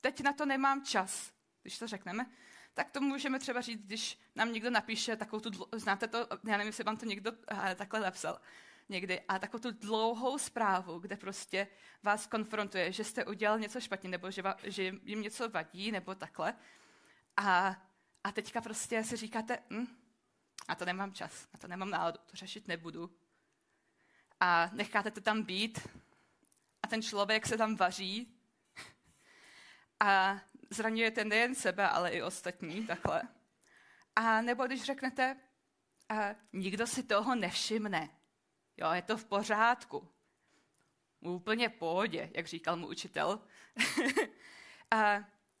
teď 0.00 0.20
na 0.20 0.32
to 0.32 0.46
nemám 0.46 0.84
čas, 0.84 1.32
když 1.62 1.78
to 1.78 1.86
řekneme, 1.86 2.26
tak 2.74 2.90
to 2.90 3.00
můžeme 3.00 3.38
třeba 3.38 3.60
říct, 3.60 3.84
když 3.84 4.18
nám 4.34 4.52
někdo 4.52 4.70
napíše 4.70 5.16
takovou 5.16 5.40
tu, 5.40 5.50
znáte 5.72 6.08
to, 6.08 6.18
já 6.44 6.56
nevím, 6.56 6.66
jestli 6.66 6.84
vám 6.84 6.96
to 6.96 7.06
někdo 7.06 7.32
uh, 7.32 7.74
takhle 7.76 8.00
napsal 8.00 8.40
někdy, 8.88 9.20
a 9.20 9.38
takovou 9.38 9.62
tu 9.62 9.70
dlouhou 9.70 10.38
zprávu, 10.38 10.98
kde 10.98 11.16
prostě 11.16 11.68
vás 12.02 12.26
konfrontuje, 12.26 12.92
že 12.92 13.04
jste 13.04 13.24
udělal 13.24 13.58
něco 13.58 13.80
špatně, 13.80 14.10
nebo 14.10 14.30
že, 14.30 14.42
va, 14.42 14.56
že 14.62 14.82
jim 15.02 15.22
něco 15.22 15.48
vadí, 15.48 15.92
nebo 15.92 16.14
takhle. 16.14 16.54
A, 17.36 17.76
a 18.24 18.32
teďka 18.32 18.60
prostě 18.60 19.04
si 19.04 19.16
říkáte, 19.16 19.58
hm, 19.70 19.86
a 20.68 20.74
to 20.74 20.84
nemám 20.84 21.12
čas, 21.12 21.48
na 21.52 21.58
to 21.58 21.68
nemám 21.68 21.90
náladu, 21.90 22.18
to 22.26 22.36
řešit 22.36 22.68
nebudu. 22.68 23.16
A 24.40 24.70
necháte 24.72 25.10
to 25.10 25.20
tam 25.20 25.42
být 25.42 25.88
a 26.82 26.86
ten 26.86 27.02
člověk 27.02 27.46
se 27.46 27.56
tam 27.56 27.76
vaří 27.76 28.39
a 30.00 30.40
zraňujete 30.70 31.24
nejen 31.24 31.54
sebe, 31.54 31.88
ale 31.88 32.10
i 32.10 32.22
ostatní 32.22 32.86
takhle. 32.86 33.22
A 34.16 34.40
nebo 34.40 34.66
když 34.66 34.82
řeknete, 34.82 35.36
a 36.08 36.34
nikdo 36.52 36.86
si 36.86 37.02
toho 37.02 37.34
nevšimne, 37.34 38.10
jo, 38.76 38.90
je 38.92 39.02
to 39.02 39.16
v 39.16 39.24
pořádku, 39.24 40.08
úplně 41.20 41.68
v 41.68 41.72
pohodě, 41.72 42.30
jak 42.34 42.46
říkal 42.46 42.76
mu 42.76 42.86
učitel. 42.86 43.40
a, 44.90 45.14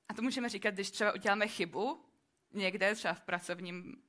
a 0.08 0.14
to 0.16 0.22
můžeme 0.22 0.48
říkat, 0.48 0.74
když 0.74 0.90
třeba 0.90 1.14
uděláme 1.14 1.48
chybu 1.48 2.04
někde, 2.52 2.94
třeba 2.94 3.14
v 3.14 3.20
pracovním 3.20 4.02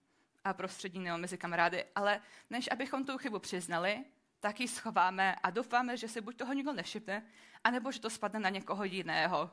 a 0.43 0.53
prostředí 0.53 0.99
nebo 0.99 1.17
mezi 1.17 1.37
kamarády, 1.37 1.85
ale 1.95 2.21
než 2.49 2.69
abychom 2.71 3.05
tu 3.05 3.17
chybu 3.17 3.39
přiznali, 3.39 4.05
tak 4.39 4.59
ji 4.59 4.67
schováme 4.67 5.35
a 5.35 5.49
doufáme, 5.49 5.97
že 5.97 6.07
si 6.07 6.21
buď 6.21 6.37
toho 6.37 6.53
nikdo 6.53 6.73
nevšimne, 6.73 7.25
anebo 7.63 7.91
že 7.91 7.99
to 7.99 8.09
spadne 8.09 8.39
na 8.39 8.49
někoho 8.49 8.83
jiného. 8.83 9.51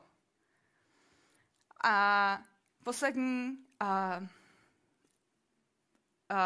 A 1.83 2.39
poslední 2.83 3.57
uh, 3.81 4.27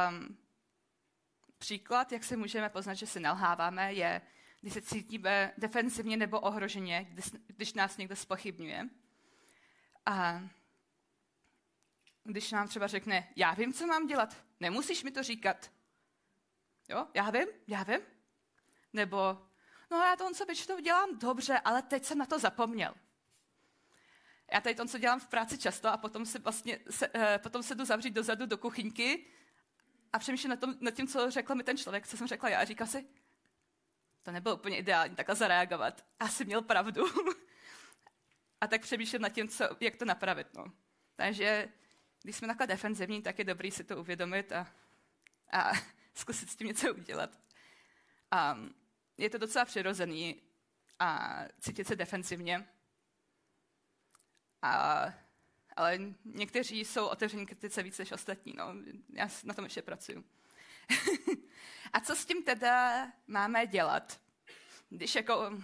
um, 0.10 0.38
příklad, 1.58 2.12
jak 2.12 2.24
se 2.24 2.38
můžeme 2.38 2.69
poznat, 2.69 2.93
že 2.93 3.08
se 3.08 3.19
nalháváme, 3.19 3.93
je, 3.93 4.22
když 4.62 4.74
se 4.74 4.82
cítíme 4.82 5.54
defensivně 5.58 6.17
nebo 6.17 6.39
ohroženě, 6.39 7.08
když, 7.10 7.26
když 7.48 7.74
nás 7.74 7.98
někdo 7.98 8.15
spochybňuje. 8.15 8.89
A 10.06 10.41
když 12.24 12.52
nám 12.52 12.67
třeba 12.67 12.88
řekne, 12.88 13.30
já 13.36 13.54
vím, 13.54 13.74
co 13.74 13.88
mám 13.88 14.08
dělat, 14.08 14.38
nemusíš 14.60 15.04
mi 15.04 15.12
to 15.12 15.24
říkat. 15.24 15.72
Jo, 16.89 17.08
já 17.13 17.30
vím, 17.30 17.48
já 17.67 17.84
vím. 17.84 18.00
Nebo, 18.93 19.17
no 19.91 19.98
já 19.98 20.15
to 20.15 20.26
on 20.26 20.34
se 20.34 20.46
většinou 20.46 20.80
dělám 20.80 21.19
dobře, 21.19 21.60
ale 21.60 21.82
teď 21.82 22.06
jsem 22.06 22.17
na 22.17 22.26
to 22.26 22.39
zapomněl 22.39 22.96
já 24.54 24.62
tady 24.62 24.76
to, 24.76 24.86
co 24.86 24.98
dělám 24.98 25.20
v 25.20 25.28
práci 25.28 25.58
často 25.58 25.89
a 25.89 25.98
potom 25.98 26.26
se 26.26 26.39
vlastně, 26.39 26.80
se, 26.89 27.10
uh, 27.10 27.24
potom 27.38 27.63
se 27.63 27.76
jdu 27.76 27.86
zavřít 27.86 28.12
dozadu 28.12 28.46
do 28.46 28.58
kuchyňky 28.58 29.26
a 30.13 30.20
přemýšlím 30.20 30.50
nad, 30.50 30.60
tom, 30.60 30.76
nad 30.80 30.94
tím, 30.94 31.08
co 31.08 31.32
řekl 31.32 31.56
mi 31.56 31.63
ten 31.63 31.78
člověk, 31.78 32.08
co 32.08 32.18
jsem 32.18 32.28
řekla 32.28 32.50
já 32.50 32.60
a 32.60 32.66
říkám 32.66 32.88
si, 32.88 33.06
to 34.24 34.32
nebylo 34.32 34.56
úplně 34.56 34.78
ideální 34.78 35.16
takhle 35.16 35.36
zareagovat. 35.36 36.06
Asi 36.20 36.46
měl 36.46 36.62
pravdu. 36.62 37.06
a 38.62 38.68
tak 38.68 38.82
přemýšlím 38.82 39.22
nad 39.22 39.30
tím, 39.30 39.48
co, 39.48 39.66
jak 39.80 39.96
to 39.96 40.06
napravit. 40.06 40.54
No. 40.54 40.66
Takže 41.16 41.70
když 42.24 42.36
jsme 42.36 42.48
takhle 42.48 42.68
defenzivní, 42.68 43.22
tak 43.22 43.39
je 43.39 43.46
dobrý 43.46 43.72
si 43.72 43.84
to 43.84 43.98
uvědomit 43.98 44.52
a, 44.52 44.68
a 45.52 45.72
zkusit 46.13 46.50
s 46.50 46.56
tím 46.56 46.68
něco 46.68 46.94
udělat. 46.94 47.39
A 48.32 48.58
je 49.18 49.30
to 49.30 49.38
docela 49.38 49.66
přirozený 49.66 50.42
a 51.00 51.39
cítit 51.60 51.88
se 51.88 51.96
defensivně. 51.96 52.68
A, 54.63 55.06
ale 55.76 55.99
někteří 56.26 56.86
jsou 56.86 57.06
otevření 57.06 57.45
kritice 57.45 57.84
víc 57.84 57.97
než 57.97 58.12
ostatní. 58.12 58.54
No. 58.58 58.73
Já 59.13 59.30
na 59.43 59.54
tom 59.54 59.63
ještě 59.63 59.82
pracuju. 59.82 60.23
a 61.93 61.99
co 61.99 62.15
s 62.15 62.26
tím 62.26 62.43
teda 62.43 63.08
máme 63.28 63.67
dělat? 63.67 64.21
Když 64.89 65.15
jako 65.15 65.60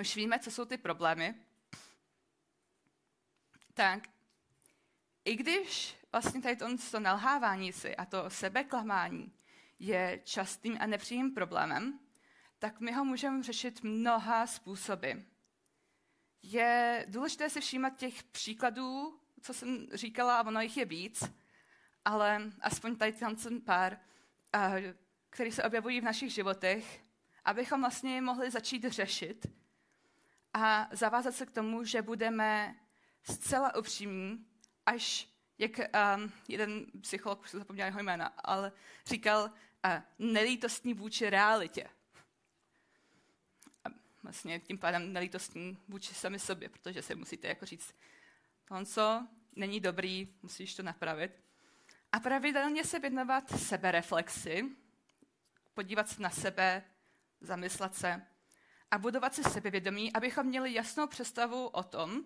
už 0.00 0.16
víme, 0.16 0.38
co 0.38 0.50
jsou 0.50 0.64
ty 0.64 0.78
problémy, 0.78 1.34
tak 3.74 4.02
i 5.24 5.36
když 5.36 5.96
vlastně 6.12 6.42
tady 6.42 6.56
to, 6.56 6.66
to 6.90 7.00
nalhávání 7.00 7.72
si 7.72 7.96
a 7.96 8.04
to 8.04 8.30
sebeklamání 8.30 9.32
je 9.78 10.20
častým 10.24 10.76
a 10.80 10.86
nepříjemným 10.86 11.34
problémem, 11.34 11.98
tak 12.58 12.80
my 12.80 12.92
ho 12.92 13.04
můžeme 13.04 13.42
řešit 13.42 13.82
mnoha 13.82 14.46
způsoby 14.46 15.12
je 16.42 17.04
důležité 17.08 17.50
si 17.50 17.60
všímat 17.60 17.96
těch 17.96 18.22
příkladů, 18.22 19.20
co 19.40 19.54
jsem 19.54 19.86
říkala, 19.92 20.38
a 20.38 20.46
ono 20.46 20.60
jich 20.60 20.76
je 20.76 20.84
víc, 20.84 21.24
ale 22.04 22.52
aspoň 22.60 22.96
tady 22.96 23.12
tam 23.12 23.36
jsem 23.36 23.60
pár, 23.60 23.98
které 25.30 25.52
se 25.52 25.62
objevují 25.62 26.00
v 26.00 26.04
našich 26.04 26.32
životech, 26.32 27.04
abychom 27.44 27.80
vlastně 27.80 28.20
mohli 28.20 28.50
začít 28.50 28.84
řešit 28.84 29.46
a 30.52 30.88
zavázat 30.92 31.34
se 31.34 31.46
k 31.46 31.50
tomu, 31.50 31.84
že 31.84 32.02
budeme 32.02 32.76
zcela 33.22 33.76
upřímní, 33.76 34.46
až 34.86 35.28
jak 35.58 35.78
um, 35.78 36.32
jeden 36.48 36.86
psycholog, 37.00 37.40
už 37.40 37.50
se 37.50 37.58
zapomněl 37.58 37.86
jeho 37.86 38.00
jména, 38.00 38.26
ale 38.26 38.72
říkal, 39.06 39.44
uh, 39.44 40.02
nelítostní 40.18 40.94
vůči 40.94 41.30
realitě 41.30 41.88
vlastně 44.22 44.60
tím 44.60 44.78
pádem 44.78 45.12
nelítostní 45.12 45.78
vůči 45.88 46.14
sami 46.14 46.38
sobě, 46.38 46.68
protože 46.68 47.02
se 47.02 47.14
musíte 47.14 47.48
jako 47.48 47.66
říct, 47.66 47.94
co, 48.84 49.28
není 49.56 49.80
dobrý, 49.80 50.34
musíš 50.42 50.74
to 50.74 50.82
napravit. 50.82 51.32
A 52.12 52.20
pravidelně 52.20 52.84
se 52.84 52.98
věnovat 52.98 53.50
sebereflexi, 53.50 54.76
podívat 55.74 56.08
se 56.08 56.22
na 56.22 56.30
sebe, 56.30 56.84
zamyslet 57.40 57.94
se 57.94 58.26
a 58.90 58.98
budovat 58.98 59.34
si 59.34 59.42
sebevědomí, 59.42 60.12
abychom 60.12 60.46
měli 60.46 60.74
jasnou 60.74 61.06
představu 61.06 61.66
o 61.66 61.82
tom, 61.82 62.24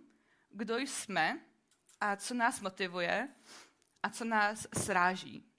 kdo 0.50 0.78
jsme 0.78 1.40
a 2.00 2.16
co 2.16 2.34
nás 2.34 2.60
motivuje 2.60 3.28
a 4.02 4.10
co 4.10 4.24
nás 4.24 4.66
sráží. 4.78 5.52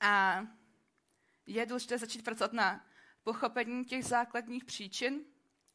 A 0.00 0.42
je 1.46 1.66
důležité 1.66 1.98
začít 1.98 2.24
pracovat 2.24 2.52
na 2.52 2.86
pochopení 3.22 3.84
těch 3.84 4.04
základních 4.04 4.64
příčin, 4.64 5.24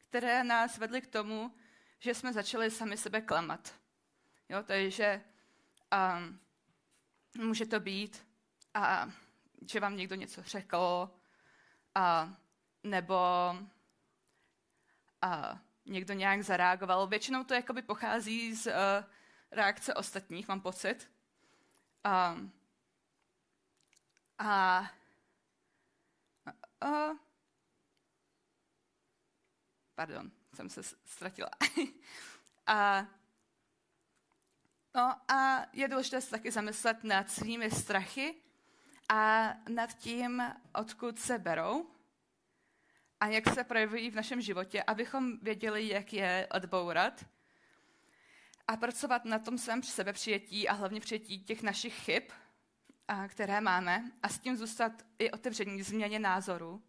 které 0.10 0.43
nás 0.43 0.77
vedly 0.77 1.01
k 1.01 1.08
tomu, 1.08 1.55
že 1.99 2.13
jsme 2.13 2.34
začali 2.34 2.71
sami 2.71 2.97
sebe 2.97 3.21
klamat. 3.21 3.75
Jo, 4.49 4.63
takže 4.63 5.23
um, 6.17 6.39
může 7.45 7.65
to 7.65 7.79
být, 7.79 8.27
a, 8.73 9.12
že 9.69 9.79
vám 9.79 9.97
někdo 9.97 10.15
něco 10.15 10.43
řekl, 10.43 11.10
a, 11.95 12.36
nebo 12.84 13.15
a, 15.21 15.60
někdo 15.86 16.13
nějak 16.13 16.41
zareagoval. 16.41 17.08
Většinou 17.08 17.43
to 17.43 17.53
jakoby 17.53 17.81
pochází 17.81 18.55
z 18.55 18.67
uh, 18.67 18.73
reakce 19.51 19.93
ostatních, 19.93 20.47
mám 20.47 20.62
pocit. 20.62 21.12
A, 22.03 22.38
a, 24.39 24.89
a 26.81 27.24
pardon, 29.95 30.31
jsem 30.53 30.69
se 30.69 30.84
ztratila. 30.84 31.49
a, 32.67 33.08
no 34.95 35.31
a 35.31 35.65
je 35.73 35.88
důležité 35.88 36.21
se 36.21 36.29
taky 36.29 36.51
zamyslet 36.51 37.03
nad 37.03 37.31
svými 37.31 37.71
strachy 37.71 38.36
a 39.10 39.53
nad 39.69 39.93
tím, 39.93 40.43
odkud 40.73 41.19
se 41.19 41.38
berou 41.38 41.91
a 43.19 43.27
jak 43.27 43.53
se 43.53 43.63
projevují 43.63 44.10
v 44.10 44.15
našem 44.15 44.41
životě, 44.41 44.84
abychom 44.84 45.39
věděli, 45.39 45.88
jak 45.88 46.13
je 46.13 46.47
odbourat 46.51 47.25
a 48.67 48.77
pracovat 48.77 49.25
na 49.25 49.39
tom 49.39 49.58
svém 49.58 49.84
sebepřijetí 49.84 50.67
a 50.67 50.73
hlavně 50.73 50.99
přijetí 50.99 51.43
těch 51.43 51.63
našich 51.63 51.93
chyb, 51.93 52.23
které 53.27 53.62
máme 53.62 54.12
a 54.23 54.29
s 54.29 54.39
tím 54.39 54.58
zůstat 54.58 54.91
i 55.19 55.31
otevření 55.31 55.84
změně 55.84 56.19
názoru 56.19 56.84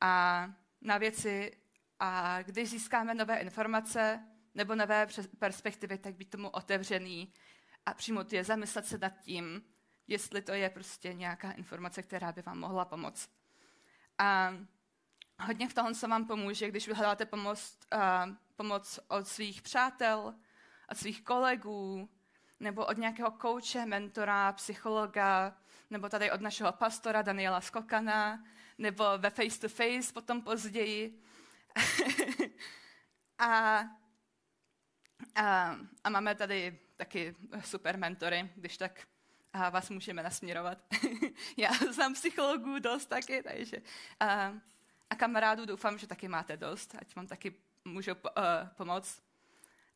a 0.00 0.44
na 0.80 0.98
věci, 0.98 1.56
a 2.00 2.42
když 2.42 2.70
získáme 2.70 3.14
nové 3.14 3.38
informace 3.38 4.26
nebo 4.54 4.74
nové 4.74 5.06
perspektivy, 5.38 5.98
tak 5.98 6.14
být 6.14 6.30
tomu 6.30 6.48
otevřený 6.48 7.32
a 7.86 7.94
přijmout 7.94 8.32
je, 8.32 8.44
zamyslet 8.44 8.86
se 8.86 8.98
nad 8.98 9.12
tím, 9.20 9.62
jestli 10.08 10.42
to 10.42 10.52
je 10.52 10.70
prostě 10.70 11.14
nějaká 11.14 11.52
informace, 11.52 12.02
která 12.02 12.32
by 12.32 12.42
vám 12.42 12.58
mohla 12.58 12.84
pomoct. 12.84 13.30
A 14.18 14.54
hodně 15.38 15.68
v 15.68 15.74
tomhle 15.74 15.94
se 15.94 16.08
vám 16.08 16.26
pomůže, 16.26 16.68
když 16.68 16.88
vyhledáte 16.88 17.26
pomoc, 17.26 17.78
pomoc 18.56 19.00
od 19.08 19.28
svých 19.28 19.62
přátel, 19.62 20.34
od 20.90 20.98
svých 20.98 21.22
kolegů, 21.22 22.08
nebo 22.60 22.86
od 22.86 22.98
nějakého 22.98 23.30
kouče, 23.30 23.86
mentora, 23.86 24.52
psychologa, 24.52 25.56
nebo 25.90 26.08
tady 26.08 26.30
od 26.30 26.40
našeho 26.40 26.72
pastora 26.72 27.22
Daniela 27.22 27.60
Skokana, 27.60 28.44
nebo 28.78 29.04
ve 29.18 29.30
face 29.30 29.60
to 29.60 29.68
face 29.68 30.12
potom 30.12 30.42
později. 30.42 31.22
a, 33.38 33.80
a, 35.34 35.76
a 36.04 36.10
máme 36.10 36.34
tady 36.34 36.78
taky 36.96 37.34
super 37.60 37.98
mentory, 37.98 38.50
když 38.56 38.76
tak 38.76 39.06
a 39.52 39.70
vás 39.70 39.90
můžeme 39.90 40.22
nasměrovat. 40.22 40.78
Já 41.56 41.70
znám 41.90 42.14
psychologů 42.14 42.78
dost 42.78 43.06
taky, 43.06 43.42
takže 43.42 43.76
a, 44.20 44.52
a 45.10 45.14
kamarádů 45.16 45.66
doufám, 45.66 45.98
že 45.98 46.06
taky 46.06 46.28
máte 46.28 46.56
dost, 46.56 46.94
ať 46.98 47.16
vám 47.16 47.26
taky 47.26 47.54
můžu 47.84 48.14
po, 48.14 48.28
uh, 48.28 48.68
pomoct. 48.76 49.22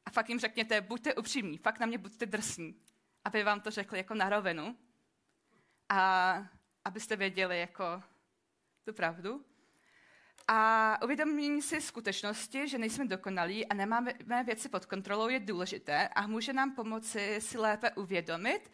A 0.06 0.10
fakt 0.10 0.28
jim 0.28 0.40
řekněte, 0.40 0.80
buďte 0.80 1.14
upřímní, 1.14 1.58
fakt 1.58 1.78
na 1.80 1.87
mě 1.87 1.98
buďte 1.98 2.26
drsní, 2.26 2.80
aby 3.24 3.44
vám 3.44 3.60
to 3.60 3.70
řekli 3.70 3.98
jako 3.98 4.14
na 4.14 4.28
rovinu 4.28 4.76
a 5.88 6.46
abyste 6.84 7.16
věděli 7.16 7.60
jako 7.60 8.02
tu 8.84 8.92
pravdu. 8.92 9.44
A 10.48 10.98
uvědomění 11.04 11.62
si 11.62 11.80
skutečnosti, 11.80 12.68
že 12.68 12.78
nejsme 12.78 13.04
dokonalí 13.04 13.66
a 13.66 13.74
nemáme 13.74 14.14
věci 14.44 14.68
pod 14.68 14.87
kontrolou, 14.87 15.28
je 15.28 15.40
důležité 15.40 16.09
a 16.09 16.26
může 16.26 16.52
nám 16.52 16.74
pomoci 16.74 17.37
si 17.40 17.59
lépe 17.59 17.90
uvědomit 17.90 18.70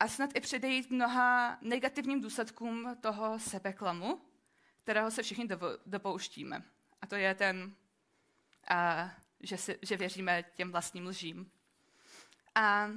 a 0.00 0.08
snad 0.08 0.30
i 0.34 0.40
předejít 0.40 0.90
mnoha 0.90 1.58
negativním 1.62 2.20
důsledkům 2.20 2.96
toho 3.00 3.38
sebeklamu, 3.38 4.20
kterého 4.82 5.10
se 5.10 5.22
všichni 5.22 5.48
dopouštíme. 5.86 6.62
A 7.02 7.06
to 7.06 7.14
je 7.14 7.34
ten, 7.34 7.74
a, 8.68 9.10
že, 9.40 9.56
si, 9.56 9.78
že 9.82 9.96
věříme 9.96 10.44
těm 10.54 10.72
vlastním 10.72 11.06
lžím. 11.06 11.50
A 12.54 12.90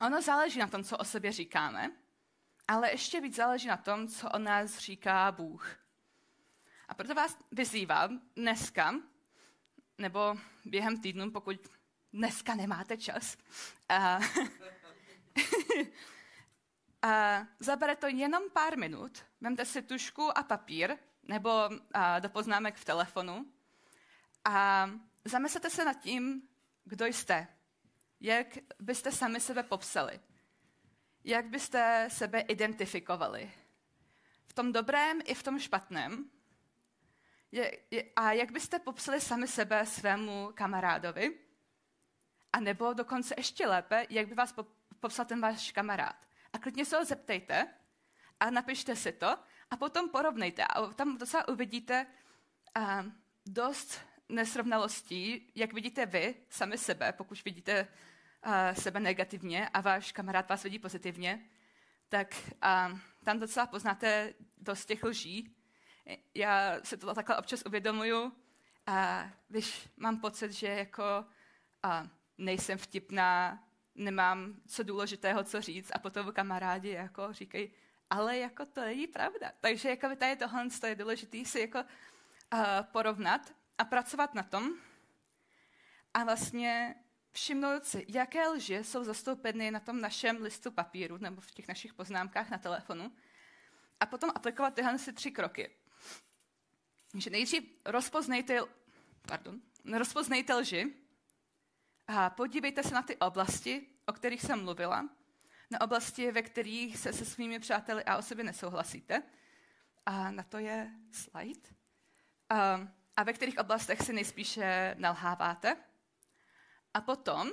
ono 0.00 0.22
záleží 0.22 0.58
na 0.58 0.66
tom, 0.66 0.84
co 0.84 0.98
o 0.98 1.04
sobě 1.04 1.32
říkáme, 1.32 1.90
ale 2.68 2.90
ještě 2.90 3.20
víc 3.20 3.36
záleží 3.36 3.68
na 3.68 3.76
tom, 3.76 4.08
co 4.08 4.30
o 4.30 4.38
nás 4.38 4.78
říká 4.78 5.32
Bůh. 5.32 5.81
A 6.92 6.94
proto 6.94 7.14
vás 7.14 7.38
vyzývám 7.52 8.20
dneska, 8.36 8.94
nebo 9.98 10.36
během 10.64 11.00
týdnu, 11.00 11.30
pokud 11.30 11.56
dneska 12.12 12.54
nemáte 12.54 12.96
čas, 12.96 13.36
a, 13.88 14.18
a 17.02 17.42
zabere 17.60 17.96
to 17.96 18.06
jenom 18.06 18.42
pár 18.50 18.78
minut, 18.78 19.24
vemte 19.40 19.64
si 19.64 19.82
tušku 19.82 20.38
a 20.38 20.42
papír, 20.42 20.96
nebo 21.22 21.50
a, 21.94 22.18
do 22.18 22.28
poznámek 22.28 22.76
v 22.76 22.84
telefonu. 22.84 23.46
A 24.44 24.90
zamyslete 25.24 25.70
se 25.70 25.84
nad 25.84 26.00
tím, 26.00 26.48
kdo 26.84 27.06
jste, 27.06 27.46
jak 28.20 28.46
byste 28.78 29.12
sami 29.12 29.40
sebe 29.40 29.62
popsali, 29.62 30.20
jak 31.24 31.46
byste 31.46 32.08
sebe 32.10 32.40
identifikovali. 32.40 33.52
V 34.46 34.52
tom 34.52 34.72
dobrém 34.72 35.20
i 35.24 35.34
v 35.34 35.42
tom 35.42 35.58
špatném, 35.58 36.30
je, 37.52 37.78
je, 37.90 38.04
a 38.16 38.32
jak 38.32 38.52
byste 38.52 38.78
popsali 38.78 39.20
sami 39.20 39.48
sebe 39.48 39.86
svému 39.86 40.50
kamarádovi? 40.54 41.38
A 42.52 42.60
nebo 42.60 42.92
dokonce 42.92 43.34
ještě 43.38 43.66
lépe, 43.66 44.06
jak 44.10 44.28
by 44.28 44.34
vás 44.34 44.54
popsal 45.00 45.24
ten 45.24 45.40
váš 45.40 45.72
kamarád? 45.72 46.16
A 46.52 46.58
klidně 46.58 46.84
se 46.84 46.96
ho 46.96 47.04
zeptejte 47.04 47.68
a 48.40 48.50
napište 48.50 48.96
si 48.96 49.12
to 49.12 49.38
a 49.70 49.76
potom 49.76 50.08
porovnejte. 50.08 50.64
A 50.64 50.86
tam 50.86 51.18
docela 51.18 51.48
uvidíte 51.48 52.06
uh, 52.78 52.84
dost 53.46 54.00
nesrovnalostí, 54.28 55.52
jak 55.54 55.72
vidíte 55.72 56.06
vy 56.06 56.34
sami 56.48 56.78
sebe, 56.78 57.12
pokud 57.12 57.44
vidíte 57.44 57.88
uh, 58.46 58.52
sebe 58.72 59.00
negativně 59.00 59.68
a 59.68 59.80
váš 59.80 60.12
kamarád 60.12 60.48
vás 60.48 60.62
vidí 60.62 60.78
pozitivně, 60.78 61.50
tak 62.08 62.34
uh, 62.48 62.98
tam 63.24 63.38
docela 63.38 63.66
poznáte 63.66 64.34
dost 64.58 64.86
těch 64.86 65.04
lží 65.04 65.61
já 66.34 66.80
se 66.84 66.96
to 66.96 67.14
takhle 67.14 67.36
občas 67.36 67.62
uvědomuju 67.66 68.32
a 68.86 69.30
když 69.48 69.88
mám 69.96 70.20
pocit, 70.20 70.52
že 70.52 70.66
jako 70.66 71.24
a 71.82 72.08
nejsem 72.38 72.78
vtipná, 72.78 73.64
nemám 73.94 74.54
co 74.66 74.82
důležitého, 74.82 75.44
co 75.44 75.60
říct 75.60 75.90
a 75.94 75.98
potom 75.98 76.32
kamarádi 76.32 76.90
jako 76.90 77.32
říkají, 77.32 77.72
ale 78.10 78.38
jako 78.38 78.66
to 78.66 78.80
není 78.80 79.06
pravda. 79.06 79.52
Takže 79.60 79.88
jako 79.88 80.16
tady 80.16 80.36
tohle 80.36 80.68
je 80.86 80.94
důležité 80.94 81.44
si 81.44 81.60
jako 81.60 81.78
uh, 81.78 82.60
porovnat 82.92 83.54
a 83.78 83.84
pracovat 83.84 84.34
na 84.34 84.42
tom 84.42 84.74
a 86.14 86.24
vlastně 86.24 86.94
všimnout 87.32 87.84
si, 87.84 88.06
jaké 88.08 88.48
lži 88.48 88.84
jsou 88.84 89.04
zastoupeny 89.04 89.70
na 89.70 89.80
tom 89.80 90.00
našem 90.00 90.42
listu 90.42 90.70
papíru 90.70 91.18
nebo 91.18 91.40
v 91.40 91.50
těch 91.50 91.68
našich 91.68 91.94
poznámkách 91.94 92.50
na 92.50 92.58
telefonu 92.58 93.12
a 94.00 94.06
potom 94.06 94.30
aplikovat 94.34 94.74
tyhle 94.74 94.98
si 94.98 95.12
tři 95.12 95.30
kroky 95.30 95.70
že 97.14 97.30
nejdřív 97.30 97.64
rozpoznejte, 97.84 98.60
pardon, 99.28 99.60
rozpoznejte 99.92 100.54
lži 100.54 100.94
a 102.06 102.30
podívejte 102.30 102.82
se 102.82 102.94
na 102.94 103.02
ty 103.02 103.16
oblasti, 103.16 103.86
o 104.06 104.12
kterých 104.12 104.42
jsem 104.42 104.64
mluvila, 104.64 105.08
na 105.70 105.80
oblasti, 105.80 106.32
ve 106.32 106.42
kterých 106.42 106.98
se 106.98 107.12
se 107.12 107.24
svými 107.24 107.58
přáteli 107.58 108.04
a 108.04 108.16
o 108.16 108.22
sobě 108.22 108.44
nesouhlasíte. 108.44 109.22
A 110.06 110.30
na 110.30 110.42
to 110.42 110.58
je 110.58 110.90
slide. 111.12 111.68
A, 112.48 112.88
a 113.16 113.22
ve 113.22 113.32
kterých 113.32 113.58
oblastech 113.58 114.02
si 114.02 114.12
nejspíše 114.12 114.94
nalháváte. 114.98 115.76
A 116.94 117.00
potom 117.00 117.50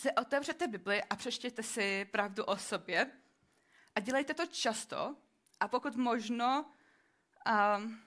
si 0.00 0.12
otevřete 0.12 0.68
Bibli 0.68 1.02
a 1.02 1.16
přeštěte 1.16 1.62
si 1.62 2.04
pravdu 2.04 2.44
o 2.44 2.56
sobě 2.56 3.10
a 3.94 4.00
dělejte 4.00 4.34
to 4.34 4.46
často 4.46 5.16
a 5.60 5.68
pokud 5.68 5.96
možno 5.96 6.72
um, 7.76 8.00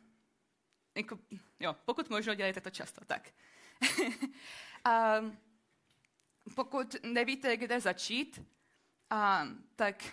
jako, 0.98 1.20
jo, 1.60 1.76
pokud 1.86 2.10
možno, 2.10 2.36
dělejte 2.36 2.62
to 2.62 2.70
často, 2.70 3.06
tak. 3.06 3.30
a, 4.84 5.14
pokud 6.56 6.96
nevíte, 7.04 7.58
kde 7.58 7.82
začít, 7.82 8.42
a, 9.10 9.48
tak 9.76 10.04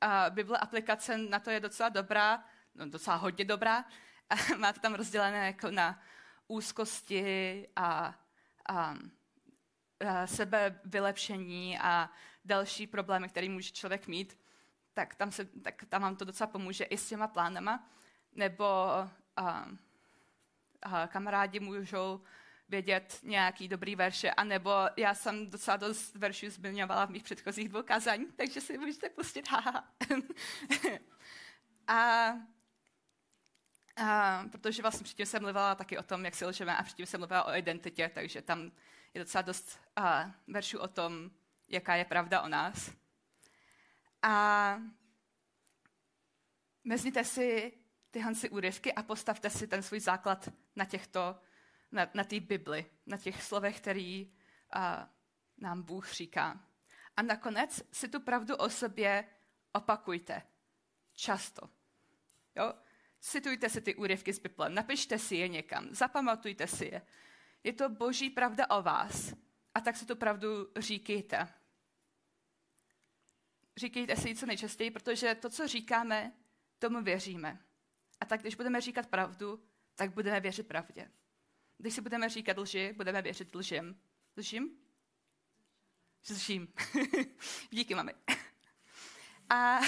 a 0.00 0.30
Bible 0.30 0.58
aplikace 0.58 1.18
na 1.18 1.38
to 1.38 1.50
je 1.50 1.60
docela 1.60 1.88
dobrá, 1.88 2.44
no 2.74 2.88
docela 2.88 3.16
hodně 3.16 3.44
dobrá. 3.44 3.84
A 4.30 4.34
máte 4.56 4.80
tam 4.80 4.94
rozdělené 4.94 5.46
jako 5.46 5.70
na 5.70 6.02
úzkosti 6.48 7.68
a, 7.76 8.14
a, 8.68 8.94
a 10.06 10.26
sebevylepšení 10.26 11.78
a 11.78 12.10
další 12.44 12.86
problémy, 12.86 13.28
které 13.28 13.48
může 13.48 13.72
člověk 13.72 14.06
mít, 14.06 14.38
tak 14.94 15.14
tam, 15.14 15.32
se, 15.32 15.44
tak 15.44 15.84
tam 15.88 16.02
vám 16.02 16.16
to 16.16 16.24
docela 16.24 16.46
pomůže 16.46 16.84
i 16.84 16.98
s 16.98 17.08
těma 17.08 17.28
plánama. 17.28 17.88
Nebo 18.32 18.64
a 19.36 19.66
kamarádi 21.08 21.60
můžou 21.60 22.20
vědět 22.68 23.18
nějaký 23.22 23.68
dobrý 23.68 23.96
verše, 23.96 24.30
anebo 24.30 24.70
já 24.96 25.14
jsem 25.14 25.50
docela 25.50 25.76
dost 25.76 26.14
veršů 26.14 26.50
zmiňovala 26.50 27.04
v 27.04 27.10
mých 27.10 27.22
předchozích 27.22 27.68
dvou 27.68 27.82
kázání, 27.82 28.26
takže 28.36 28.60
si 28.60 28.78
můžete 28.78 29.08
pustit, 29.08 29.48
a, 31.86 32.34
a, 33.96 34.44
protože 34.52 34.82
vlastně 34.82 35.04
předtím 35.04 35.26
jsem 35.26 35.42
mluvila 35.42 35.74
taky 35.74 35.98
o 35.98 36.02
tom, 36.02 36.24
jak 36.24 36.34
si 36.34 36.46
lžeme 36.46 36.76
a 36.76 36.82
předtím 36.82 37.06
jsem 37.06 37.20
mluvila 37.20 37.42
o 37.42 37.54
identitě, 37.54 38.10
takže 38.14 38.42
tam 38.42 38.72
je 39.14 39.18
docela 39.20 39.42
dost 39.42 39.80
a, 39.96 40.30
veršů 40.46 40.78
o 40.78 40.88
tom, 40.88 41.30
jaká 41.68 41.94
je 41.94 42.04
pravda 42.04 42.42
o 42.42 42.48
nás. 42.48 42.90
A 44.22 44.76
vezměte 46.84 47.24
si 47.24 47.79
tyhle 48.10 48.34
si 48.34 48.50
úryvky 48.50 48.92
a 48.92 49.02
postavte 49.02 49.50
si 49.50 49.66
ten 49.66 49.82
svůj 49.82 50.00
základ 50.00 50.48
na 50.76 50.84
těchto 50.84 51.40
na, 51.92 52.10
na 52.14 52.24
té 52.24 52.40
Bibli, 52.40 52.90
na 53.06 53.16
těch 53.16 53.42
slovech, 53.42 53.80
který 53.80 54.32
uh, 54.76 54.82
nám 55.58 55.82
Bůh 55.82 56.12
říká. 56.12 56.60
A 57.16 57.22
nakonec 57.22 57.82
si 57.92 58.08
tu 58.08 58.20
pravdu 58.20 58.56
o 58.56 58.68
sobě 58.68 59.24
opakujte. 59.72 60.42
Často. 61.12 61.70
Jo? 62.56 62.72
Citujte 63.20 63.68
si 63.68 63.80
ty 63.80 63.94
úryvky 63.94 64.32
z 64.32 64.38
Bible, 64.38 64.70
napište 64.70 65.18
si 65.18 65.36
je 65.36 65.48
někam, 65.48 65.94
zapamatujte 65.94 66.66
si 66.66 66.84
je. 66.84 67.02
Je 67.64 67.72
to 67.72 67.88
boží 67.88 68.30
pravda 68.30 68.70
o 68.70 68.82
vás 68.82 69.34
a 69.74 69.80
tak 69.80 69.96
si 69.96 70.06
tu 70.06 70.16
pravdu 70.16 70.48
říkejte. 70.76 71.48
Říkejte 73.76 74.16
si 74.16 74.28
ji 74.28 74.36
co 74.36 74.46
nejčastěji, 74.46 74.90
protože 74.90 75.34
to, 75.34 75.50
co 75.50 75.68
říkáme, 75.68 76.32
tomu 76.78 77.02
věříme. 77.02 77.69
A 78.20 78.24
tak, 78.24 78.40
když 78.40 78.54
budeme 78.54 78.80
říkat 78.80 79.06
pravdu, 79.06 79.62
tak 79.94 80.10
budeme 80.10 80.40
věřit 80.40 80.68
pravdě. 80.68 81.10
Když 81.78 81.94
si 81.94 82.00
budeme 82.00 82.28
říkat 82.28 82.58
lži, 82.58 82.92
budeme 82.96 83.22
věřit 83.22 83.54
lžím. 83.54 84.00
Lžím? 84.36 84.70
Lžím. 86.30 86.72
Díky, 87.70 87.94
mami. 87.94 88.14
A 89.50 89.80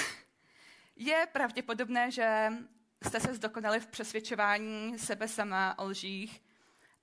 je 0.97 1.29
pravděpodobné, 1.33 2.11
že 2.11 2.53
jste 3.03 3.21
se 3.21 3.35
zdokonali 3.35 3.81
v 3.81 3.87
přesvědčování 3.87 4.99
sebe 4.99 5.29
sama 5.29 5.79
o 5.79 5.85
lžích 5.85 6.43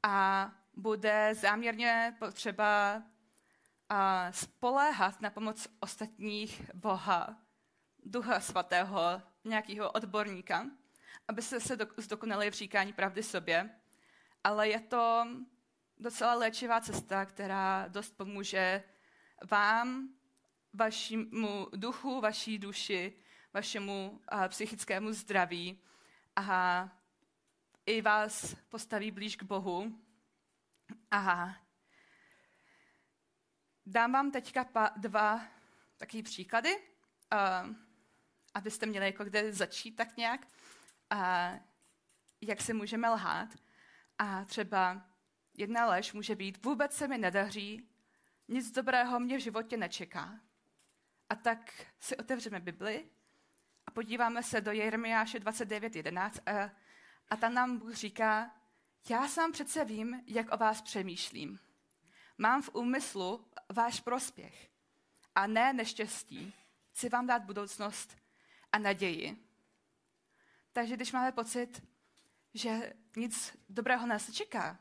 a 0.03 0.51
bude 0.73 1.35
záměrně 1.35 2.15
potřeba 2.19 3.03
a 3.89 4.31
spoléhat 4.31 5.21
na 5.21 5.29
pomoc 5.29 5.67
ostatních 5.79 6.71
Boha, 6.73 7.37
Ducha 8.05 8.39
Svatého, 8.39 9.21
nějakého 9.43 9.91
odborníka, 9.91 10.65
aby 11.29 11.41
se 11.41 11.57
zdokonali 11.97 12.51
v 12.51 12.53
říkání 12.53 12.93
pravdy 12.93 13.23
sobě. 13.23 13.69
Ale 14.43 14.67
je 14.67 14.79
to 14.79 15.27
docela 15.97 16.33
léčivá 16.33 16.81
cesta, 16.81 17.25
která 17.25 17.87
dost 17.87 18.17
pomůže 18.17 18.83
vám, 19.51 20.09
vašemu 20.73 21.67
duchu, 21.75 22.21
vaší 22.21 22.57
duši, 22.57 23.13
vašemu 23.53 24.21
uh, 24.33 24.47
psychickému 24.47 25.13
zdraví. 25.13 25.81
A 26.35 26.89
i 27.85 28.01
vás 28.01 28.55
postaví 28.69 29.11
blíž 29.11 29.35
k 29.35 29.43
Bohu. 29.43 29.99
A 31.11 31.55
dám 33.85 34.11
vám 34.11 34.31
teďka 34.31 34.63
pa, 34.63 34.91
dva 34.97 35.41
takové 35.97 36.23
příklady, 36.23 36.75
uh, 36.77 37.75
abyste 38.53 38.85
měli 38.85 39.05
jako 39.05 39.23
kde 39.23 39.53
začít 39.53 39.91
tak 39.91 40.17
nějak, 40.17 40.47
uh, 41.13 41.59
jak 42.41 42.61
se 42.61 42.73
můžeme 42.73 43.09
lhát. 43.09 43.49
A 44.17 44.45
třeba 44.45 45.01
jedna 45.57 45.85
lež 45.85 46.13
může 46.13 46.35
být, 46.35 46.65
vůbec 46.65 46.93
se 46.95 47.07
mi 47.07 47.17
nedaří, 47.17 47.89
nic 48.47 48.71
dobrého 48.71 49.19
mě 49.19 49.37
v 49.37 49.41
životě 49.41 49.77
nečeká. 49.77 50.39
A 51.29 51.35
tak 51.35 51.85
si 51.99 52.17
otevřeme 52.17 52.59
Bibli 52.59 53.09
a 53.85 53.91
podíváme 53.91 54.43
se 54.43 54.61
do 54.61 54.71
Jeremiáše 54.71 55.39
29.11 55.39 56.31
a, 56.45 56.71
a 57.29 57.35
tam 57.35 57.53
nám 57.53 57.77
Bůh 57.77 57.93
říká, 57.93 58.55
já 59.09 59.27
sám 59.27 59.51
přece 59.51 59.85
vím, 59.85 60.23
jak 60.27 60.53
o 60.53 60.57
vás 60.57 60.81
přemýšlím. 60.81 61.59
Mám 62.37 62.61
v 62.61 62.69
úmyslu 62.73 63.47
váš 63.73 63.99
prospěch 63.99 64.69
a 65.35 65.47
ne 65.47 65.73
neštěstí. 65.73 66.53
Chci 66.91 67.09
vám 67.09 67.27
dát 67.27 67.43
budoucnost 67.43 68.17
a 68.71 68.77
naději. 68.77 69.48
Takže 70.79 70.95
když 70.95 71.11
máme 71.11 71.31
pocit, 71.31 71.87
že 72.53 72.93
nic 73.15 73.57
dobrého 73.69 74.07
nás 74.07 74.27
nečeká 74.27 74.79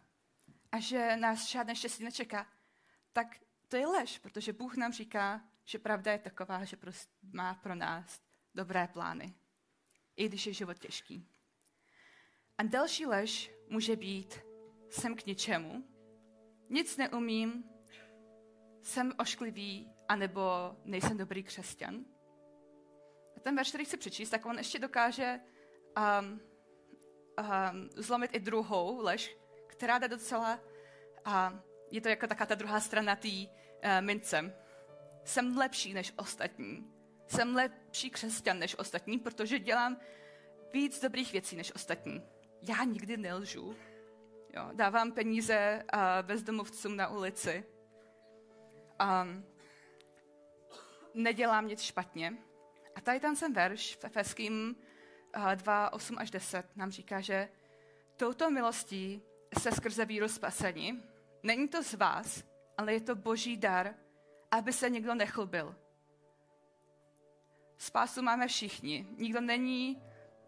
a 0.72 0.80
že 0.80 1.16
nás 1.16 1.48
žádné 1.48 1.74
štěstí 1.74 2.04
nečeká, 2.04 2.46
tak 3.12 3.40
to 3.68 3.76
je 3.76 3.86
lež, 3.86 4.18
protože 4.18 4.52
Bůh 4.52 4.76
nám 4.76 4.92
říká, 4.92 5.44
že 5.64 5.78
pravda 5.78 6.12
je 6.12 6.18
taková, 6.18 6.64
že 6.64 6.76
prostě 6.76 7.12
má 7.32 7.54
pro 7.54 7.74
nás 7.74 8.20
dobré 8.54 8.88
plány, 8.88 9.34
i 10.16 10.28
když 10.28 10.46
je 10.46 10.52
život 10.52 10.78
těžký. 10.78 11.28
A 12.58 12.62
další 12.62 13.06
lež 13.06 13.50
může 13.68 13.96
být, 13.96 14.40
jsem 14.90 15.16
k 15.16 15.26
ničemu, 15.26 15.84
nic 16.70 16.96
neumím, 16.96 17.64
jsem 18.82 19.12
ošklivý, 19.18 19.92
anebo 20.08 20.42
nejsem 20.84 21.16
dobrý 21.16 21.42
křesťan. 21.42 22.04
A 23.36 23.40
ten 23.40 23.56
verš, 23.56 23.68
který 23.68 23.84
chci 23.84 23.96
přečíst, 23.96 24.30
tak 24.30 24.46
on 24.46 24.58
ještě 24.58 24.78
dokáže 24.78 25.40
um, 25.96 26.40
um, 27.38 27.90
zlomit 27.96 28.30
i 28.34 28.40
druhou 28.40 29.02
lež, 29.02 29.36
která 29.66 29.98
jde 29.98 30.08
docela, 30.08 30.60
a 31.24 31.60
je 31.90 32.00
to 32.00 32.08
jako 32.08 32.26
taká 32.26 32.46
ta 32.46 32.54
druhá 32.54 32.80
strana 32.80 33.16
té 33.16 33.28
uh, 33.28 33.46
mince. 34.00 34.54
Jsem 35.24 35.56
lepší 35.56 35.94
než 35.94 36.12
ostatní. 36.16 36.92
Jsem 37.26 37.56
lepší 37.56 38.10
křesťan 38.10 38.58
než 38.58 38.78
ostatní, 38.78 39.18
protože 39.18 39.58
dělám 39.58 39.96
víc 40.72 41.00
dobrých 41.00 41.32
věcí 41.32 41.56
než 41.56 41.74
ostatní. 41.74 42.22
Já 42.62 42.84
nikdy 42.84 43.16
nelžu. 43.16 43.76
Jo, 44.56 44.70
dávám 44.72 45.12
peníze 45.12 45.84
uh, 45.94 46.00
bezdomovcům 46.22 46.96
na 46.96 47.08
ulici. 47.08 47.64
Um, 49.22 49.44
nedělám 51.14 51.68
nic 51.68 51.80
špatně. 51.82 52.32
A 52.94 53.00
tady 53.00 53.20
ten 53.20 53.36
jsem 53.36 53.52
verš 53.52 53.96
v 53.96 54.04
Efeským 54.04 54.76
2, 55.54 55.92
8 55.92 56.18
až 56.18 56.30
10 56.30 56.76
nám 56.76 56.90
říká, 56.90 57.20
že 57.20 57.48
touto 58.16 58.50
milostí 58.50 59.22
se 59.58 59.72
skrze 59.72 60.04
víru 60.04 60.28
spasení. 60.28 61.02
Není 61.42 61.68
to 61.68 61.82
z 61.82 61.94
vás, 61.94 62.44
ale 62.78 62.92
je 62.92 63.00
to 63.00 63.16
boží 63.16 63.56
dar, 63.56 63.94
aby 64.50 64.72
se 64.72 64.90
někdo 64.90 65.14
nechlubil. 65.14 65.74
Spásu 67.78 68.22
máme 68.22 68.48
všichni. 68.48 69.06
Nikdo 69.16 69.40
není 69.40 70.02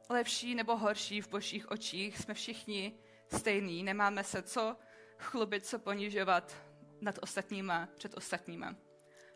lepší 0.08 0.54
nebo 0.54 0.76
horší 0.76 1.20
v 1.20 1.28
božích 1.28 1.70
očích. 1.70 2.18
Jsme 2.18 2.34
všichni 2.34 2.94
stejní. 3.36 3.82
Nemáme 3.82 4.24
se 4.24 4.42
co 4.42 4.76
chlubit, 5.18 5.66
co 5.66 5.78
ponižovat 5.78 6.56
nad 7.00 7.18
ostatníma, 7.22 7.88
před 7.96 8.16
ostatníma. 8.16 8.76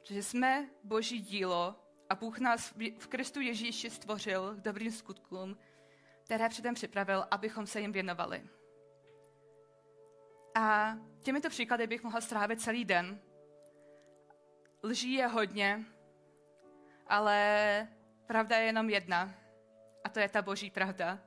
Protože 0.01 0.23
jsme 0.23 0.71
boží 0.85 1.21
dílo 1.21 1.84
a 2.11 2.15
Bůh 2.15 2.39
nás 2.39 2.75
v 2.99 3.07
Kristu 3.07 3.41
Ježíši 3.41 3.91
stvořil 3.91 4.55
k 4.55 4.61
dobrým 4.61 4.93
skutkům, 4.93 5.57
které 6.25 6.49
předem 6.49 6.75
připravil, 6.75 7.25
abychom 7.31 7.67
se 7.67 7.81
jim 7.81 7.93
věnovali. 7.93 8.43
A 10.55 10.97
těmito 11.21 11.49
příklady 11.49 11.87
bych 11.87 12.03
mohla 12.03 12.21
strávit 12.21 12.61
celý 12.61 12.85
den. 12.85 13.21
Lží 14.83 15.13
je 15.13 15.27
hodně, 15.27 15.85
ale 17.07 17.89
pravda 18.27 18.57
je 18.57 18.65
jenom 18.65 18.91
jedna. 18.91 19.35
A 20.05 20.09
to 20.09 20.21
je 20.21 20.29
ta 20.29 20.43
boží 20.43 20.71
pravda. 20.71 21.19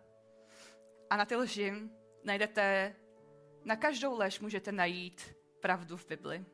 A 1.09 1.17
na 1.17 1.25
ty 1.25 1.35
lži 1.35 1.73
najdete, 2.23 2.95
na 3.65 3.75
každou 3.75 4.17
lež 4.17 4.39
můžete 4.39 4.71
najít 4.71 5.35
pravdu 5.61 5.97
v 5.97 6.07
Bibli. 6.07 6.45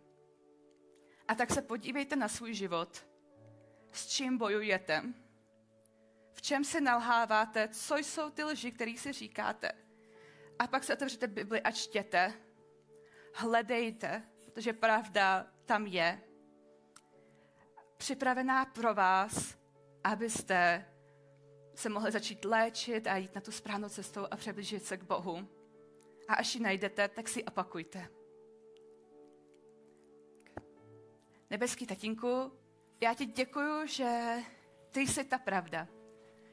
A 1.28 1.36
tak 1.36 1.50
se 1.50 1.62
podívejte 1.62 2.16
na 2.16 2.28
svůj 2.28 2.54
život 2.54 3.13
s 3.94 4.08
čím 4.08 4.38
bojujete, 4.38 5.04
v 6.34 6.42
čem 6.42 6.64
se 6.64 6.82
nalháváte, 6.82 7.68
co 7.68 7.98
jsou 7.98 8.30
ty 8.30 8.44
lži, 8.44 8.72
které 8.72 8.94
si 8.98 9.12
říkáte. 9.12 9.72
A 10.60 10.68
pak 10.68 10.84
se 10.84 10.94
otevřete 10.94 11.28
Bibli 11.28 11.62
a 11.62 11.72
čtěte, 11.72 12.34
hledejte, 13.36 14.24
protože 14.46 14.74
pravda 14.74 15.48
tam 15.66 15.88
je 15.88 16.22
připravená 17.98 18.66
pro 18.66 18.94
vás, 18.94 19.58
abyste 20.04 20.86
se 21.76 21.90
mohli 21.90 22.12
začít 22.12 22.46
léčit 22.46 23.08
a 23.08 23.18
jít 23.18 23.36
na 23.36 23.42
tu 23.42 23.52
správnou 23.52 23.90
cestou 23.90 24.28
a 24.32 24.36
přiblížit 24.38 24.86
se 24.86 24.98
k 24.98 25.04
Bohu. 25.04 25.48
A 26.28 26.34
až 26.34 26.56
ji 26.56 26.62
najdete, 26.62 27.08
tak 27.08 27.30
si 27.30 27.44
opakujte. 27.44 28.08
Nebeský 31.50 31.88
tatínku, 31.88 32.52
já 33.04 33.14
ti 33.14 33.26
děkuju, 33.26 33.88
že 33.88 34.38
ty 34.92 35.02
jsi 35.02 35.24
ta 35.24 35.38
pravda. 35.38 35.88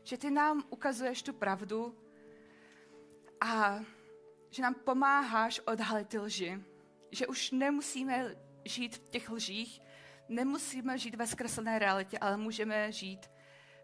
Že 0.02 0.18
ty 0.18 0.30
nám 0.30 0.62
ukazuješ 0.70 1.22
tu 1.22 1.32
pravdu 1.32 1.98
a 3.40 3.80
že 4.50 4.62
nám 4.62 4.74
pomáháš 4.74 5.60
odhalit 5.60 6.08
ty 6.08 6.18
lži. 6.18 6.60
Že 7.10 7.26
už 7.26 7.50
nemusíme 7.50 8.36
žít 8.64 8.96
v 8.96 9.08
těch 9.08 9.30
lžích, 9.30 9.80
nemusíme 10.28 10.98
žít 10.98 11.14
ve 11.14 11.26
zkreslené 11.26 11.78
realitě, 11.78 12.18
ale 12.18 12.36
můžeme 12.36 12.92
žít 12.92 13.30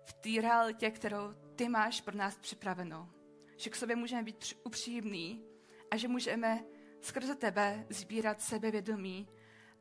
v 0.05 0.13
té 0.13 0.43
realitě, 0.43 0.91
kterou 0.91 1.35
ty 1.57 1.69
máš 1.69 2.01
pro 2.01 2.17
nás 2.17 2.39
připravenou. 2.39 3.09
Že 3.57 3.71
k 3.71 3.77
sobě 3.77 3.97
můžeme 3.97 4.23
být 4.23 4.55
upřímní 4.65 5.45
a 5.91 5.97
že 5.97 6.09
můžeme 6.09 6.65
skrze 7.01 7.35
tebe 7.35 7.87
sbírat 7.91 8.41
sebevědomí 8.41 9.29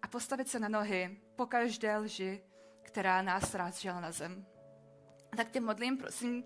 a 0.01 0.07
postavit 0.07 0.47
se 0.47 0.59
na 0.59 0.67
nohy 0.67 1.21
po 1.35 1.45
každé 1.45 1.97
lži, 1.97 2.43
která 2.85 3.21
nás 3.21 3.51
srážela 3.51 3.99
na 3.99 4.11
zem. 4.11 4.45
Tak 5.37 5.49
tě 5.49 5.61
modlím, 5.61 5.97
prosím, 5.97 6.43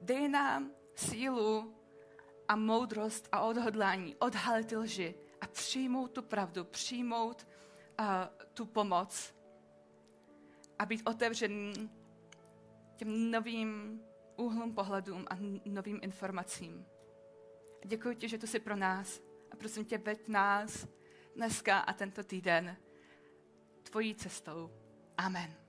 dej 0.00 0.28
nám 0.28 0.70
sílu 0.94 1.74
a 2.48 2.56
moudrost 2.56 3.28
a 3.32 3.40
odhodlání 3.40 4.16
odhalit 4.16 4.66
ty 4.66 4.76
lži 4.76 5.14
a 5.40 5.46
přijmout 5.46 6.12
tu 6.12 6.22
pravdu, 6.22 6.64
přijmout 6.64 7.46
uh, 8.00 8.06
tu 8.54 8.66
pomoc 8.66 9.34
a 10.78 10.86
být 10.86 11.02
otevřený 11.08 11.90
těm 12.96 13.30
novým 13.30 14.00
úhlům 14.36 14.74
pohledům 14.74 15.26
a 15.30 15.34
novým 15.64 15.98
informacím. 16.02 16.86
Děkuji 17.84 18.16
ti, 18.16 18.28
že 18.28 18.38
to 18.38 18.46
jsi 18.46 18.60
pro 18.60 18.76
nás 18.76 19.20
a 19.50 19.56
prosím 19.56 19.84
tě, 19.84 19.98
veď 19.98 20.28
nás 20.28 20.86
dneska 21.36 21.78
a 21.78 21.92
tento 21.92 22.24
týden 22.24 22.76
tvojí 23.82 24.14
cestou. 24.14 24.70
Amen. 25.16 25.67